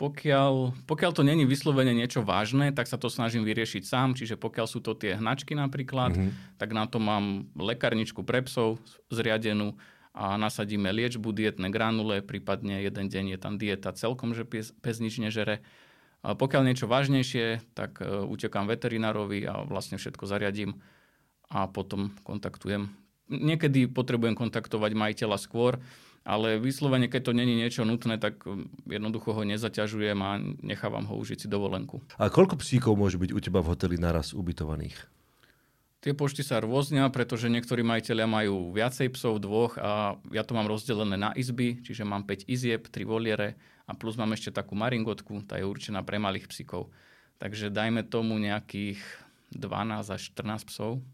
pokiaľ, 0.00 0.72
pokiaľ 0.88 1.12
to 1.12 1.20
není 1.20 1.44
vyslovene 1.44 1.92
niečo 1.92 2.24
vážne, 2.24 2.72
tak 2.72 2.88
sa 2.88 2.96
to 2.96 3.12
snažím 3.12 3.44
vyriešiť 3.44 3.84
sám. 3.84 4.16
Čiže 4.16 4.40
pokiaľ 4.40 4.64
sú 4.64 4.80
to 4.80 4.96
tie 4.96 5.20
hnačky 5.20 5.52
napríklad, 5.52 6.16
mm-hmm. 6.16 6.56
tak 6.56 6.72
na 6.72 6.88
to 6.88 6.96
mám 6.96 7.52
lekárničku 7.52 8.24
pre 8.24 8.40
psov 8.40 8.80
zriadenú 9.12 9.76
a 10.16 10.40
nasadíme 10.40 10.88
liečbu, 10.88 11.36
dietné 11.36 11.68
granule, 11.68 12.24
prípadne 12.24 12.80
jeden 12.80 13.12
deň 13.12 13.36
je 13.36 13.38
tam 13.38 13.60
dieta 13.60 13.92
celkom, 13.92 14.32
že 14.32 14.48
pes, 14.48 14.72
pes 14.80 15.04
nič 15.04 15.20
nežere. 15.20 15.60
A 16.24 16.32
pokiaľ 16.32 16.72
niečo 16.72 16.88
vážnejšie, 16.88 17.76
tak 17.76 18.00
uh, 18.00 18.24
utekám 18.24 18.72
veterinárovi 18.72 19.44
a 19.44 19.68
vlastne 19.68 20.00
všetko 20.00 20.24
zariadím 20.24 20.80
a 21.52 21.68
potom 21.68 22.16
kontaktujem. 22.24 22.88
Niekedy 23.30 23.86
potrebujem 23.92 24.34
kontaktovať 24.34 24.96
majiteľa 24.96 25.38
skôr, 25.38 25.78
ale 26.24 26.60
vyslovene, 26.60 27.08
keď 27.08 27.30
to 27.30 27.32
není 27.32 27.56
niečo 27.56 27.82
nutné, 27.88 28.20
tak 28.20 28.44
um, 28.44 28.68
jednoducho 28.84 29.32
ho 29.32 29.42
nezaťažujem 29.44 30.18
a 30.20 30.30
nechávam 30.60 31.08
ho 31.08 31.14
užiť 31.16 31.44
si 31.44 31.48
dovolenku. 31.48 32.04
A 32.20 32.28
koľko 32.28 32.60
psíkov 32.60 32.96
môže 32.96 33.16
byť 33.16 33.30
u 33.32 33.40
teba 33.40 33.64
v 33.64 33.72
hoteli 33.72 33.96
naraz 33.96 34.36
ubytovaných? 34.36 34.96
Tie 36.00 36.16
počty 36.16 36.40
sa 36.40 36.64
rôznia, 36.64 37.12
pretože 37.12 37.52
niektorí 37.52 37.84
majiteľia 37.84 38.24
majú 38.24 38.72
viacej 38.72 39.12
psov, 39.12 39.36
dvoch 39.36 39.76
a 39.76 40.16
ja 40.32 40.40
to 40.48 40.56
mám 40.56 40.64
rozdelené 40.64 41.20
na 41.20 41.36
izby, 41.36 41.76
čiže 41.84 42.08
mám 42.08 42.24
5 42.24 42.48
izieb, 42.48 42.88
3 42.88 43.04
voliere 43.04 43.60
a 43.84 43.92
plus 43.92 44.16
mám 44.16 44.32
ešte 44.32 44.48
takú 44.48 44.72
maringotku, 44.72 45.44
tá 45.44 45.60
je 45.60 45.68
určená 45.68 46.00
pre 46.00 46.16
malých 46.16 46.48
psíkov. 46.48 46.88
Takže 47.36 47.68
dajme 47.68 48.00
tomu 48.08 48.40
nejakých 48.40 48.96
12 49.52 50.16
až 50.16 50.20
14 50.32 50.70
psov. 50.72 51.04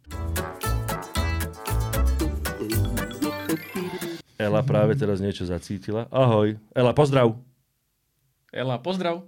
Ela 4.47 4.63
práve 4.63 4.95
teraz 4.95 5.19
niečo 5.19 5.43
zacítila. 5.43 6.07
Ahoj. 6.15 6.55
Ela, 6.71 6.95
pozdrav. 6.95 7.35
Ela, 8.55 8.79
pozdrav. 8.79 9.27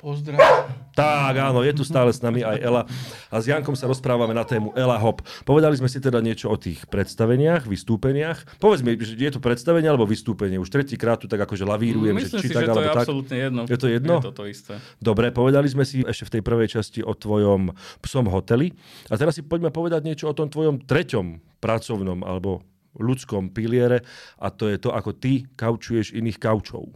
Pozdrav. 0.00 0.40
Tak, 0.96 1.36
áno, 1.36 1.60
je 1.60 1.76
tu 1.76 1.84
stále 1.84 2.08
s 2.08 2.24
nami 2.24 2.40
aj 2.40 2.56
Ela. 2.56 2.88
A 3.28 3.36
s 3.36 3.44
Jankom 3.44 3.76
sa 3.76 3.84
rozprávame 3.84 4.32
na 4.32 4.48
tému 4.48 4.72
Ela 4.72 4.96
Hop. 4.96 5.20
Povedali 5.44 5.76
sme 5.76 5.92
si 5.92 6.00
teda 6.00 6.24
niečo 6.24 6.48
o 6.48 6.56
tých 6.56 6.88
predstaveniach, 6.88 7.68
vystúpeniach. 7.68 8.58
Povedz 8.58 8.80
mi, 8.80 8.96
že 8.96 9.12
je 9.12 9.28
to 9.28 9.44
predstavenie 9.44 9.92
alebo 9.92 10.08
vystúpenie? 10.08 10.56
Už 10.56 10.72
tretíkrát 10.72 11.20
tu 11.20 11.28
tak 11.28 11.44
akože 11.44 11.68
lavírujem, 11.68 12.16
Myslím 12.16 12.32
že 12.32 12.42
či 12.42 12.48
si, 12.48 12.56
tak, 12.56 12.64
že 12.64 12.68
to 12.68 12.72
alebo 12.72 12.80
je 12.80 12.96
tak. 12.96 13.04
absolútne 13.04 13.36
jedno. 13.36 13.62
Je 13.68 13.76
to 13.76 13.86
jedno? 13.92 14.14
Je 14.16 14.24
to 14.24 14.32
to 14.32 14.44
isté. 14.48 14.74
Dobre, 15.04 15.26
povedali 15.36 15.68
sme 15.68 15.84
si 15.84 16.00
ešte 16.00 16.24
v 16.26 16.32
tej 16.32 16.42
prvej 16.48 16.68
časti 16.80 17.00
o 17.04 17.12
tvojom 17.12 17.68
psom 18.00 18.24
hoteli. 18.32 18.72
A 19.12 19.20
teraz 19.20 19.36
si 19.36 19.44
poďme 19.44 19.68
povedať 19.68 20.00
niečo 20.00 20.32
o 20.32 20.34
tom 20.34 20.48
tvojom 20.48 20.80
treťom 20.88 21.60
pracovnom 21.60 22.24
alebo 22.24 22.64
ľudskom 22.98 23.54
piliere 23.54 24.02
a 24.40 24.50
to 24.50 24.66
je 24.66 24.78
to, 24.80 24.90
ako 24.90 25.14
ty 25.14 25.46
kaučuješ 25.54 26.16
iných 26.16 26.38
kaučov. 26.40 26.90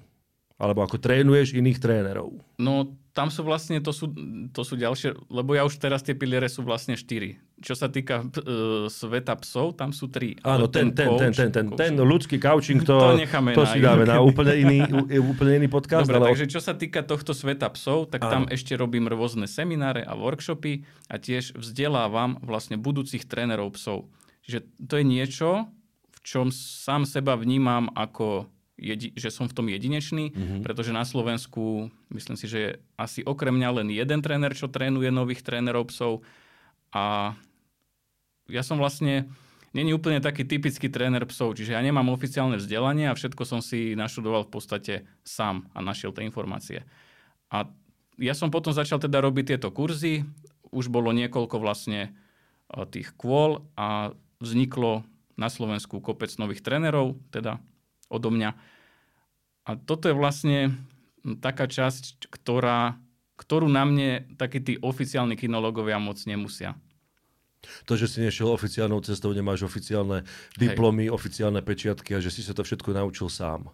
Alebo 0.55 0.87
ako 0.87 1.03
trénuješ 1.03 1.55
iných 1.59 1.83
trénerov. 1.83 2.39
No 2.63 2.95
tam 3.15 3.31
sú 3.31 3.47
vlastne, 3.47 3.79
to 3.79 3.95
sú, 3.95 4.11
to 4.51 4.67
sú 4.67 4.75
ďalšie, 4.75 5.15
lebo 5.31 5.55
ja 5.55 5.63
už 5.63 5.79
teraz 5.79 6.03
tie 6.03 6.19
piliere 6.19 6.51
sú 6.51 6.67
vlastne 6.67 6.99
štyri. 6.99 7.39
čo 7.63 7.79
sa 7.79 7.87
týka 7.87 8.27
uh, 8.27 8.91
sveta 8.91 9.39
psov, 9.39 9.79
tam 9.79 9.95
sú 9.95 10.11
tri. 10.11 10.35
Áno, 10.43 10.67
ten, 10.67 10.91
ten, 10.91 11.15
coach, 11.15 11.23
ten, 11.23 11.33
ten, 11.33 11.49
ten, 11.55 11.67
ten, 11.71 11.79
ten 11.79 11.95
ľudský 11.95 12.43
couching, 12.43 12.83
to, 12.91 13.15
to, 13.15 13.55
to 13.55 13.65
si 13.71 13.79
dáme 13.79 14.03
na 14.03 14.19
úplne 14.19 14.59
iný, 14.59 14.79
úplne 15.23 15.63
iný 15.63 15.71
podcast. 15.71 16.11
Dobre, 16.11 16.27
ale... 16.27 16.29
takže 16.35 16.51
čo 16.51 16.59
sa 16.59 16.75
týka 16.75 17.07
tohto 17.07 17.31
sveta 17.31 17.71
psov, 17.71 18.11
tak 18.11 18.27
Áno. 18.27 18.31
tam 18.31 18.43
ešte 18.51 18.75
robím 18.75 19.07
rôzne 19.07 19.47
semináre 19.47 20.03
a 20.03 20.19
workshopy 20.19 20.83
a 21.07 21.15
tiež 21.15 21.55
vzdelávam 21.55 22.43
vlastne 22.43 22.75
budúcich 22.75 23.31
trénerov 23.31 23.79
psov. 23.79 24.11
Čiže 24.43 24.67
to 24.91 24.99
je 24.99 25.05
niečo, 25.07 25.71
čom 26.25 26.49
sám 26.49 27.05
seba 27.05 27.37
vnímam 27.37 27.93
ako 27.93 28.49
jedi- 28.81 29.15
že 29.15 29.31
som 29.31 29.47
v 29.47 29.55
tom 29.55 29.67
jedinečný, 29.71 30.35
mm-hmm. 30.35 30.61
pretože 30.67 30.91
na 30.91 31.07
Slovensku 31.07 31.93
myslím 32.11 32.37
si, 32.41 32.47
že 32.51 32.59
je 32.59 32.71
asi 32.99 33.21
okrem 33.23 33.55
mňa 33.55 33.71
len 33.83 33.89
jeden 33.93 34.21
tréner, 34.25 34.57
čo 34.57 34.67
trénuje 34.67 35.13
nových 35.15 35.47
trénerov 35.47 35.93
psov 35.95 36.27
a 36.91 37.37
ja 38.51 38.63
som 38.65 38.77
vlastne 38.77 39.31
není 39.75 39.91
úplne 39.91 40.23
taký 40.23 40.47
typický 40.47 40.93
tréner 40.93 41.25
psov, 41.27 41.59
čiže 41.59 41.75
ja 41.75 41.83
nemám 41.83 42.13
oficiálne 42.13 42.61
vzdelanie 42.61 43.11
a 43.11 43.19
všetko 43.19 43.43
som 43.47 43.61
si 43.65 43.99
naštudoval 43.99 44.47
v 44.47 44.53
podstate 44.53 44.95
sám 45.27 45.67
a 45.73 45.81
našiel 45.81 46.15
tie 46.15 46.27
informácie. 46.27 46.87
A 47.51 47.69
ja 48.19 48.35
som 48.35 48.51
potom 48.51 48.71
začal 48.71 49.03
teda 49.03 49.19
robiť 49.19 49.55
tieto 49.57 49.75
kurzy, 49.75 50.23
už 50.71 50.91
bolo 50.91 51.11
niekoľko 51.11 51.59
vlastne 51.59 52.11
e, 52.11 52.11
tých 52.91 53.15
kôl 53.19 53.67
a 53.75 54.15
vzniklo 54.39 55.07
na 55.35 55.49
Slovensku 55.51 55.99
kopec 55.99 56.31
nových 56.39 56.63
trénerov, 56.63 57.19
teda 57.35 57.59
odo 58.09 58.31
mňa. 58.31 58.51
A 59.65 59.71
toto 59.81 60.07
je 60.07 60.15
vlastne 60.15 60.77
taká 61.41 61.65
časť, 61.65 62.29
ktorá, 62.29 63.01
ktorú 63.41 63.67
na 63.67 63.89
mne 63.89 64.29
takí 64.37 64.61
tí 64.61 64.75
oficiálni 64.79 65.35
kinologovia 65.35 65.97
moc 65.97 66.21
nemusia. 66.29 66.77
To, 67.89 67.97
že 67.97 68.07
si 68.13 68.21
nešiel 68.21 68.53
oficiálnou 68.53 69.01
cestou, 69.01 69.33
nemáš 69.33 69.65
oficiálne 69.65 70.29
diplomy, 70.61 71.09
Hej. 71.09 71.17
oficiálne 71.17 71.65
pečiatky 71.65 72.13
a 72.13 72.21
že 72.21 72.29
si 72.29 72.45
sa 72.45 72.53
to 72.53 72.61
všetko 72.61 72.93
naučil 72.93 73.33
sám. 73.33 73.73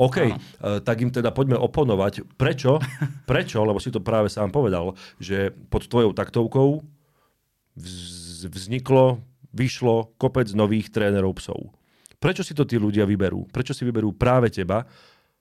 OK, 0.00 0.16
uh, 0.24 0.80
tak 0.80 1.04
im 1.04 1.12
teda 1.12 1.28
poďme 1.36 1.60
oponovať. 1.60 2.24
Prečo? 2.40 2.80
Prečo? 3.30 3.60
Lebo 3.60 3.76
si 3.76 3.92
to 3.92 4.00
práve 4.00 4.32
sám 4.32 4.48
povedal, 4.48 4.96
že 5.20 5.52
pod 5.68 5.84
tvojou 5.84 6.16
taktovkou 6.16 6.80
vzniklo, 8.48 9.20
vyšlo 9.56 10.12
kopec 10.20 10.52
nových 10.52 10.92
trénerov 10.92 11.40
psov. 11.40 11.72
Prečo 12.20 12.44
si 12.44 12.52
to 12.52 12.68
tí 12.68 12.76
ľudia 12.76 13.08
vyberú? 13.08 13.48
Prečo 13.48 13.72
si 13.72 13.88
vyberú 13.88 14.12
práve 14.12 14.52
teba? 14.52 14.84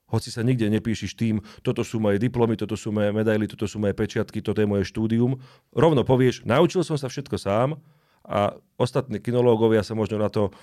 Hoci 0.05 0.29
sa 0.29 0.45
nikde 0.45 0.69
nepíšiš 0.69 1.17
tým, 1.17 1.41
toto 1.65 1.81
sú 1.81 1.97
moje 1.97 2.21
diplomy, 2.21 2.53
toto 2.53 2.77
sú 2.77 2.93
moje 2.93 3.09
medaily, 3.09 3.49
toto 3.49 3.65
sú 3.65 3.81
moje 3.81 3.97
pečiatky, 3.97 4.37
toto 4.37 4.61
je 4.61 4.69
moje 4.69 4.85
štúdium. 4.85 5.41
Rovno 5.73 6.05
povieš, 6.05 6.45
naučil 6.45 6.85
som 6.85 6.93
sa 6.93 7.09
všetko 7.09 7.35
sám 7.41 7.81
a 8.21 8.53
ostatní 8.77 9.17
kinológovia 9.17 9.81
sa 9.81 9.97
možno 9.97 10.21
na 10.21 10.29
to 10.29 10.53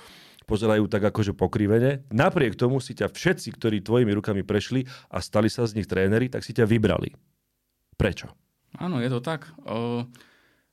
pozerajú 0.46 0.86
tak 0.86 1.02
akože 1.10 1.34
pokrivene. 1.34 2.06
Napriek 2.14 2.54
tomu 2.54 2.78
si 2.78 2.94
ťa 2.94 3.10
všetci, 3.10 3.58
ktorí 3.58 3.82
tvojimi 3.82 4.14
rukami 4.14 4.46
prešli 4.46 4.86
a 5.10 5.18
stali 5.18 5.50
sa 5.50 5.66
z 5.66 5.82
nich 5.82 5.90
tréneri, 5.90 6.30
tak 6.30 6.46
si 6.46 6.54
ťa 6.54 6.66
vybrali. 6.66 7.10
Prečo? 7.98 8.30
Áno, 8.78 9.02
je 9.02 9.10
to 9.10 9.18
tak. 9.18 9.50
Uh... 9.66 10.06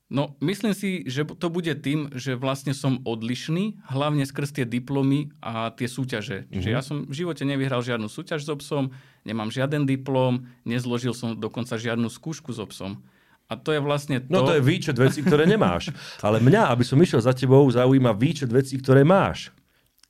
No, 0.10 0.34
myslím 0.42 0.74
si, 0.74 1.06
že 1.06 1.22
to 1.22 1.54
bude 1.54 1.70
tým, 1.86 2.10
že 2.18 2.34
vlastne 2.34 2.74
som 2.74 2.98
odlišný, 3.06 3.78
hlavne 3.94 4.26
skrz 4.26 4.58
tie 4.58 4.66
diplomy 4.66 5.30
a 5.38 5.70
tie 5.70 5.86
súťaže. 5.86 6.50
Čiže 6.50 6.58
mm-hmm. 6.66 6.74
ja 6.74 6.82
som 6.82 7.06
v 7.06 7.14
živote 7.14 7.46
nevyhral 7.46 7.86
žiadnu 7.86 8.10
súťaž 8.10 8.42
s 8.42 8.50
obsom, 8.50 8.90
nemám 9.22 9.54
žiaden 9.54 9.86
diplom, 9.86 10.50
nezložil 10.66 11.14
som 11.14 11.38
dokonca 11.38 11.78
žiadnu 11.78 12.10
skúšku 12.10 12.50
s 12.50 12.58
obsom. 12.58 12.98
A 13.50 13.54
to 13.54 13.70
je 13.70 13.82
vlastne 13.82 14.18
to... 14.18 14.34
No 14.34 14.50
to 14.50 14.58
je 14.58 14.66
výčet 14.66 14.98
vecí, 14.98 15.22
ktoré 15.22 15.46
nemáš. 15.46 15.94
Ale 16.26 16.42
mňa, 16.42 16.74
aby 16.74 16.82
som 16.82 16.98
išiel 16.98 17.22
za 17.22 17.34
tebou, 17.38 17.70
zaujíma 17.70 18.10
výčet 18.18 18.50
vecí, 18.50 18.82
ktoré 18.82 19.06
máš. 19.06 19.54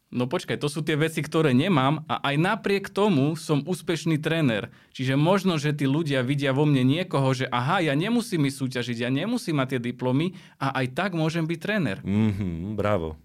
No 0.10 0.26
počkaj, 0.26 0.58
to 0.58 0.66
sú 0.66 0.82
tie 0.82 0.98
veci, 0.98 1.22
ktoré 1.22 1.54
nemám 1.54 2.02
a 2.10 2.18
aj 2.34 2.36
napriek 2.42 2.90
tomu 2.90 3.38
som 3.38 3.62
úspešný 3.62 4.18
tréner. 4.18 4.74
Čiže 4.90 5.14
možno, 5.14 5.62
že 5.62 5.70
tí 5.70 5.86
ľudia 5.86 6.26
vidia 6.26 6.50
vo 6.50 6.66
mne 6.66 6.82
niekoho, 6.82 7.30
že 7.38 7.46
aha, 7.46 7.78
ja 7.86 7.94
nemusím 7.94 8.50
ísť 8.50 8.58
súťažiť, 8.58 9.06
ja 9.06 9.14
nemusím 9.14 9.62
mať 9.62 9.78
tie 9.78 9.94
diplomy 9.94 10.34
a 10.58 10.74
aj 10.82 10.98
tak 10.98 11.12
môžem 11.14 11.46
byť 11.46 11.60
tréner. 11.62 11.98
Mm-hmm, 12.02 12.74
bravo. 12.74 13.22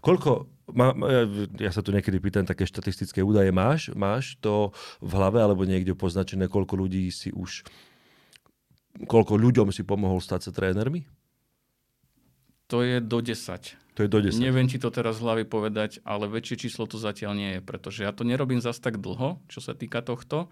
Koľko, 0.00 0.48
má, 0.72 0.96
ja 1.60 1.68
sa 1.68 1.84
tu 1.84 1.92
niekedy 1.92 2.16
pýtam, 2.16 2.48
také 2.48 2.64
štatistické 2.64 3.20
údaje 3.20 3.52
máš? 3.52 3.92
Máš 3.92 4.40
to 4.40 4.72
v 5.04 5.10
hlave 5.12 5.36
alebo 5.36 5.68
niekde 5.68 5.92
poznačené, 5.92 6.48
koľko 6.48 6.80
ľudí 6.80 7.12
si 7.12 7.28
už, 7.28 7.60
koľko 9.04 9.36
ľuďom 9.36 9.68
si 9.68 9.84
pomohol 9.84 10.24
stať 10.24 10.48
sa 10.48 10.50
trénermi? 10.56 11.04
To 12.70 12.86
je 12.86 13.02
do 13.02 13.18
10. 13.18 13.98
To 13.98 14.00
je 14.06 14.08
do 14.08 14.22
10. 14.22 14.38
Neviem 14.38 14.70
ti 14.70 14.78
to 14.78 14.88
teraz 14.94 15.18
z 15.18 15.26
hlavy 15.26 15.44
povedať, 15.44 15.98
ale 16.06 16.30
väčšie 16.30 16.66
číslo 16.66 16.86
to 16.86 16.96
zatiaľ 16.96 17.34
nie 17.34 17.50
je, 17.58 17.60
pretože 17.60 18.06
ja 18.06 18.14
to 18.14 18.22
nerobím 18.22 18.62
zas 18.62 18.78
tak 18.78 19.02
dlho, 19.02 19.42
čo 19.50 19.58
sa 19.58 19.74
týka 19.74 20.00
tohto, 20.00 20.46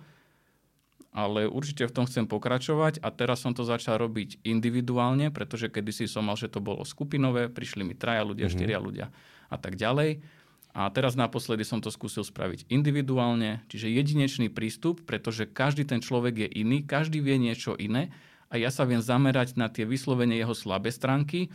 ale 1.15 1.49
určite 1.49 1.87
v 1.89 1.95
tom 1.95 2.05
chcem 2.05 2.29
pokračovať 2.29 3.01
a 3.01 3.09
teraz 3.15 3.41
som 3.47 3.55
to 3.55 3.65
začal 3.65 3.97
robiť 3.97 4.43
individuálne, 4.45 5.31
pretože 5.33 5.73
kedysi 5.73 6.11
som 6.11 6.27
mal, 6.27 6.37
že 6.37 6.51
to 6.51 6.61
bolo 6.61 6.85
skupinové, 6.85 7.49
prišli 7.49 7.87
mi 7.87 7.95
traja 7.97 8.27
ľudia, 8.27 8.51
mm-hmm. 8.51 8.59
štyria 8.59 8.79
ľudia 8.83 9.07
a 9.49 9.57
tak 9.57 9.79
ďalej. 9.79 10.21
A 10.77 10.87
teraz 10.93 11.17
naposledy 11.17 11.65
som 11.65 11.81
to 11.81 11.89
skúsil 11.89 12.23
spraviť 12.23 12.69
individuálne, 12.69 13.65
čiže 13.73 13.89
jedinečný 13.89 14.53
prístup, 14.53 15.03
pretože 15.09 15.49
každý 15.49 15.89
ten 15.89 16.05
človek 16.05 16.47
je 16.47 16.49
iný, 16.61 16.85
každý 16.85 17.25
vie 17.25 17.41
niečo 17.41 17.75
iné 17.75 18.13
a 18.53 18.61
ja 18.61 18.69
sa 18.69 18.85
viem 18.85 19.01
zamerať 19.01 19.57
na 19.57 19.73
tie 19.73 19.89
vyslovene 19.89 20.37
jeho 20.37 20.53
slabé 20.53 20.93
stránky 20.93 21.49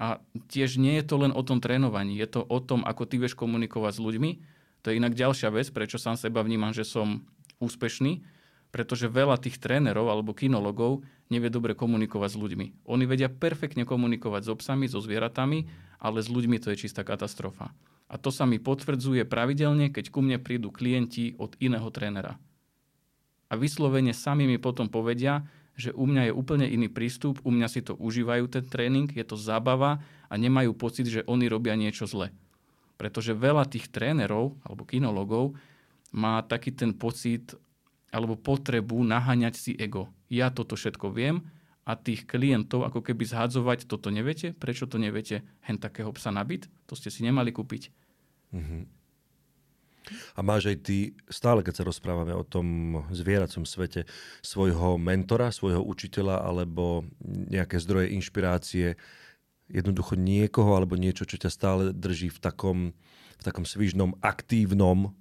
a 0.00 0.16
tiež 0.48 0.80
nie 0.80 0.96
je 0.96 1.04
to 1.04 1.20
len 1.20 1.28
o 1.28 1.44
tom 1.44 1.60
trénovaní, 1.60 2.16
je 2.16 2.24
to 2.24 2.40
o 2.40 2.58
tom, 2.64 2.80
ako 2.88 3.04
ty 3.04 3.20
vieš 3.20 3.36
komunikovať 3.36 4.00
s 4.00 4.00
ľuďmi. 4.00 4.30
To 4.80 4.88
je 4.88 4.96
inak 4.96 5.12
ďalšia 5.12 5.52
vec, 5.52 5.68
prečo 5.68 6.00
sám 6.00 6.16
seba 6.16 6.40
vnímam, 6.40 6.72
že 6.72 6.88
som 6.88 7.20
úspešný, 7.60 8.24
pretože 8.72 9.12
veľa 9.12 9.36
tých 9.36 9.60
trénerov 9.60 10.08
alebo 10.08 10.32
kinologov 10.32 11.04
nevie 11.28 11.52
dobre 11.52 11.76
komunikovať 11.76 12.32
s 12.32 12.40
ľuďmi. 12.40 12.66
Oni 12.88 13.04
vedia 13.04 13.28
perfektne 13.28 13.84
komunikovať 13.84 14.48
s 14.48 14.52
obsami, 14.56 14.88
so 14.88 15.04
zvieratami, 15.04 15.68
ale 16.00 16.24
s 16.24 16.32
ľuďmi 16.32 16.56
to 16.64 16.72
je 16.72 16.88
čistá 16.88 17.04
katastrofa. 17.04 17.76
A 18.08 18.16
to 18.16 18.32
sa 18.32 18.48
mi 18.48 18.56
potvrdzuje 18.56 19.28
pravidelne, 19.28 19.92
keď 19.92 20.10
ku 20.10 20.24
mne 20.24 20.40
prídu 20.40 20.72
klienti 20.72 21.36
od 21.36 21.54
iného 21.60 21.86
trénera. 21.92 22.40
A 23.52 23.54
vyslovene 23.54 24.16
sami 24.16 24.48
mi 24.48 24.56
potom 24.56 24.88
povedia, 24.88 25.44
že 25.80 25.96
u 25.96 26.04
mňa 26.04 26.28
je 26.28 26.32
úplne 26.36 26.68
iný 26.68 26.92
prístup, 26.92 27.40
u 27.40 27.48
mňa 27.48 27.68
si 27.72 27.80
to 27.80 27.96
užívajú 27.96 28.52
ten 28.52 28.64
tréning, 28.68 29.08
je 29.08 29.24
to 29.24 29.40
zábava 29.40 30.04
a 30.28 30.34
nemajú 30.36 30.76
pocit, 30.76 31.08
že 31.08 31.24
oni 31.24 31.48
robia 31.48 31.72
niečo 31.72 32.04
zle. 32.04 32.28
Pretože 33.00 33.32
veľa 33.32 33.64
tých 33.64 33.88
trénerov 33.88 34.60
alebo 34.60 34.84
kinologov 34.84 35.56
má 36.12 36.44
taký 36.44 36.76
ten 36.76 36.92
pocit 36.92 37.56
alebo 38.12 38.36
potrebu 38.36 39.00
naháňať 39.00 39.54
si 39.56 39.72
ego. 39.80 40.12
Ja 40.28 40.52
toto 40.52 40.76
všetko 40.76 41.08
viem 41.14 41.48
a 41.88 41.96
tých 41.96 42.28
klientov 42.28 42.84
ako 42.84 43.00
keby 43.00 43.24
zhadzovať, 43.24 43.88
toto 43.88 44.12
neviete, 44.12 44.52
prečo 44.52 44.84
to 44.84 45.00
neviete, 45.00 45.42
hen 45.64 45.80
takého 45.80 46.12
psa 46.12 46.28
nabiť, 46.28 46.68
to 46.84 46.92
ste 46.92 47.08
si 47.08 47.24
nemali 47.24 47.50
kúpiť. 47.50 47.88
Mm-hmm. 48.52 48.99
A 50.34 50.40
máš 50.40 50.70
aj 50.72 50.76
ty, 50.84 50.98
stále 51.30 51.64
keď 51.64 51.82
sa 51.82 51.88
rozprávame 51.88 52.34
o 52.36 52.46
tom 52.46 53.00
zvieracom 53.10 53.64
svete, 53.64 54.08
svojho 54.40 54.96
mentora, 54.96 55.54
svojho 55.54 55.82
učiteľa 55.82 56.42
alebo 56.44 57.04
nejaké 57.24 57.80
zdroje 57.80 58.12
inšpirácie, 58.14 58.94
jednoducho 59.70 60.18
niekoho 60.18 60.74
alebo 60.74 60.98
niečo, 60.98 61.24
čo 61.24 61.38
ťa 61.38 61.50
stále 61.50 61.84
drží 61.94 62.28
v 62.34 62.38
takom, 62.42 62.78
v 63.38 63.42
takom 63.42 63.62
svižnom, 63.62 64.18
aktívnom, 64.18 65.14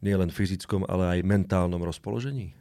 nielen 0.00 0.32
fyzickom, 0.32 0.88
ale 0.88 1.20
aj 1.20 1.28
mentálnom 1.28 1.80
rozpoložení? 1.84 2.56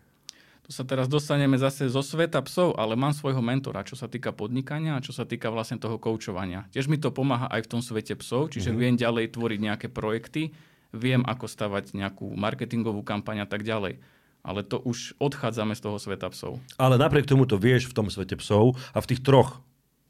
Tu 0.69 0.77
sa 0.77 0.85
teraz 0.85 1.09
dostaneme 1.09 1.57
zase 1.57 1.89
zo 1.89 2.05
sveta 2.05 2.45
psov, 2.45 2.77
ale 2.77 2.93
mám 2.93 3.09
svojho 3.09 3.41
mentora, 3.41 3.81
čo 3.81 3.97
sa 3.97 4.05
týka 4.05 4.29
podnikania 4.29 5.01
a 5.01 5.01
čo 5.01 5.09
sa 5.09 5.25
týka 5.25 5.49
vlastne 5.49 5.81
toho 5.81 5.97
koučovania. 5.97 6.69
Tiež 6.69 6.85
mi 6.85 7.01
to 7.01 7.09
pomáha 7.09 7.49
aj 7.49 7.65
v 7.65 7.71
tom 7.73 7.81
svete 7.81 8.13
psov, 8.21 8.53
čiže 8.53 8.69
mm-hmm. 8.69 8.83
viem 8.85 8.93
ďalej 8.93 9.25
tvoriť 9.33 9.59
nejaké 9.65 9.87
projekty, 9.89 10.53
viem, 10.95 11.21
ako 11.25 11.45
stavať 11.45 11.93
nejakú 11.93 12.34
marketingovú 12.34 13.06
kampaň 13.06 13.43
a 13.43 13.47
tak 13.49 13.62
ďalej. 13.65 14.02
Ale 14.39 14.63
to 14.63 14.80
už 14.80 15.19
odchádzame 15.19 15.75
z 15.75 15.84
toho 15.84 15.97
sveta 15.99 16.32
psov. 16.32 16.63
Ale 16.80 16.95
napriek 16.95 17.28
tomu 17.28 17.43
to 17.43 17.60
vieš 17.60 17.91
v 17.91 17.95
tom 17.95 18.08
svete 18.08 18.39
psov 18.39 18.80
a 18.95 19.04
v 19.04 19.10
tých 19.12 19.21
troch 19.21 19.60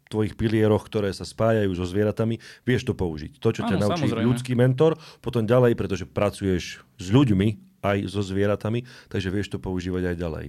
tvojich 0.10 0.34
pilieroch, 0.34 0.86
ktoré 0.89 1.13
sa 1.13 1.22
spájajú 1.22 1.70
so 1.78 1.86
zvieratami, 1.86 2.42
vieš 2.65 2.89
to 2.89 2.98
použiť. 2.98 3.38
To, 3.38 3.54
čo 3.54 3.62
ťa 3.62 3.78
Áno, 3.78 3.89
naučí 3.89 4.10
samozrejme. 4.10 4.26
ľudský 4.26 4.54
mentor, 4.58 4.98
potom 5.22 5.46
ďalej, 5.46 5.78
pretože 5.78 6.10
pracuješ 6.10 6.82
s 6.98 7.08
ľuďmi 7.13 7.62
aj 7.86 8.10
so 8.10 8.26
zvieratami, 8.26 8.89
takže 9.08 9.30
vieš 9.30 9.54
to 9.54 9.62
používať 9.62 10.13
aj 10.13 10.15
ďalej. 10.18 10.46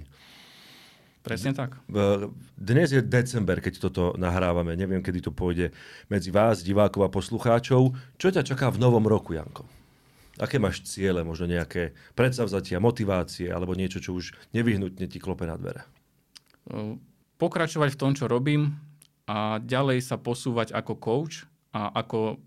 Presne 1.20 1.52
tak. 1.52 1.76
Dnes 2.56 2.88
je 2.96 3.04
december, 3.04 3.60
keď 3.60 3.84
toto 3.84 4.16
nahrávame. 4.16 4.72
Neviem, 4.72 5.04
kedy 5.04 5.28
to 5.28 5.32
pôjde 5.32 5.76
medzi 6.08 6.32
vás, 6.32 6.64
divákov 6.64 7.04
a 7.04 7.12
poslucháčov. 7.12 7.92
Čo 8.16 8.28
ťa 8.32 8.40
čaká 8.40 8.72
v 8.72 8.80
novom 8.80 9.04
roku, 9.04 9.36
Janko? 9.36 9.68
Aké 10.40 10.56
máš 10.56 10.80
ciele, 10.88 11.20
možno 11.20 11.44
nejaké 11.52 11.92
predsavzatia, 12.16 12.80
motivácie 12.80 13.52
alebo 13.52 13.76
niečo, 13.76 14.00
čo 14.00 14.16
už 14.16 14.32
nevyhnutne 14.56 15.04
ti 15.04 15.20
klope 15.20 15.44
na 15.44 15.60
dvere? 15.60 15.84
Pokračovať 17.36 17.92
v 17.92 18.00
tom, 18.00 18.16
čo 18.16 18.24
robím 18.24 18.80
a 19.28 19.60
ďalej 19.60 20.00
sa 20.00 20.16
posúvať 20.16 20.72
ako 20.72 20.92
coach 20.96 21.44
a 21.76 21.92
ako, 21.92 22.40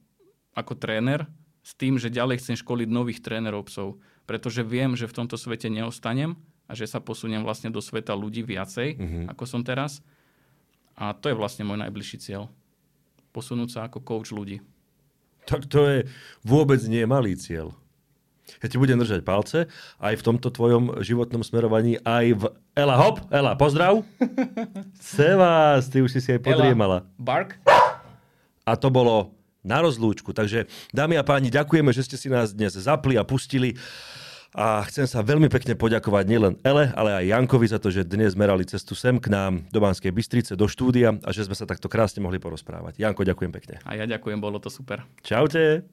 ako 0.58 0.73
tréner 0.73 1.29
s 1.62 1.77
tým, 1.77 2.01
že 2.01 2.10
ďalej 2.10 2.41
chcem 2.41 2.58
školiť 2.58 2.89
nových 2.89 3.21
trénerov 3.21 3.69
psov, 3.69 4.01
pretože 4.25 4.65
viem, 4.65 4.97
že 4.97 5.06
v 5.06 5.15
tomto 5.23 5.38
svete 5.38 5.69
neostanem 5.69 6.34
a 6.65 6.73
že 6.73 6.89
sa 6.89 6.97
posuniem 6.97 7.45
vlastne 7.45 7.69
do 7.69 7.79
sveta 7.79 8.17
ľudí 8.17 8.41
viacej, 8.41 8.89
mm-hmm. 8.97 9.25
ako 9.32 9.43
som 9.45 9.62
teraz. 9.62 10.01
A 10.97 11.13
to 11.13 11.29
je 11.29 11.38
vlastne 11.38 11.65
môj 11.65 11.77
najbližší 11.77 12.17
cieľ. 12.21 12.49
Posunúť 13.34 13.69
sa 13.69 13.79
ako 13.86 14.01
coach 14.01 14.34
ľudí. 14.34 14.62
Tak 15.45 15.67
to 15.67 15.84
je 15.84 15.97
vôbec 16.45 16.79
nie 16.88 17.03
malý 17.03 17.36
cieľ. 17.36 17.75
Ja 18.60 18.67
ti 18.67 18.79
budem 18.79 18.99
držať 18.99 19.23
palce 19.23 19.71
aj 19.99 20.13
v 20.19 20.25
tomto 20.25 20.51
tvojom 20.51 21.03
životnom 21.03 21.43
smerovaní, 21.43 21.99
aj 22.03 22.25
v... 22.36 22.43
Ela, 22.75 22.95
hop, 22.99 23.23
Ela, 23.32 23.56
pozdrav. 23.56 24.03
Sevas, 24.99 25.88
ty 25.88 26.03
už 26.03 26.12
si 26.12 26.19
si 26.19 26.29
aj 26.36 26.43
podriemala. 26.43 27.03
Ela, 27.03 27.19
bark. 27.19 27.60
A 28.63 28.79
to 28.79 28.88
bolo 28.88 29.36
na 29.63 29.79
rozlúčku. 29.79 30.36
Takže, 30.36 30.67
dámy 30.91 31.15
a 31.19 31.23
páni, 31.23 31.47
ďakujeme, 31.47 31.91
že 31.95 32.03
ste 32.03 32.19
si 32.19 32.27
nás 32.27 32.51
dnes 32.51 32.75
zapli 32.75 33.15
a 33.15 33.23
pustili. 33.23 33.79
A 34.53 34.86
chcem 34.86 35.10
sa 35.10 35.25
veľmi 35.25 35.49
pekne 35.49 35.73
poďakovať 35.73 36.29
nielen 36.29 36.53
Ele, 36.62 36.86
ale 36.93 37.10
aj 37.10 37.25
Jankovi 37.25 37.73
za 37.73 37.82
to, 37.82 37.89
že 37.89 38.06
dnes 38.06 38.38
merali 38.38 38.62
cestu 38.69 38.93
sem 38.93 39.17
k 39.17 39.34
nám 39.34 39.65
do 39.73 39.82
Banskej 39.82 40.13
Bystrice, 40.13 40.53
do 40.53 40.69
štúdia 40.69 41.17
a 41.25 41.29
že 41.34 41.49
sme 41.49 41.58
sa 41.58 41.65
takto 41.65 41.89
krásne 41.89 42.21
mohli 42.21 42.38
porozprávať. 42.38 43.01
Janko, 43.01 43.25
ďakujem 43.25 43.49
pekne. 43.49 43.75
A 43.82 43.97
ja 43.97 44.06
ďakujem, 44.06 44.38
bolo 44.38 44.62
to 44.62 44.69
super. 44.69 45.01
Čaute. 45.25 45.89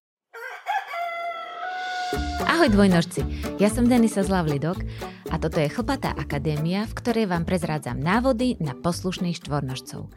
Ahoj 2.10 2.74
dvojnožci, 2.74 3.22
ja 3.62 3.70
som 3.70 3.86
Denisa 3.86 4.26
z 4.26 4.34
Lavlidok 4.34 4.82
a 5.30 5.38
toto 5.38 5.62
je 5.62 5.70
Chlpatá 5.70 6.10
akadémia, 6.18 6.82
v 6.90 6.96
ktorej 6.98 7.30
vám 7.30 7.46
prezrádzam 7.46 8.02
návody 8.02 8.58
na 8.58 8.74
poslušných 8.74 9.38
štvornožcov. 9.38 10.10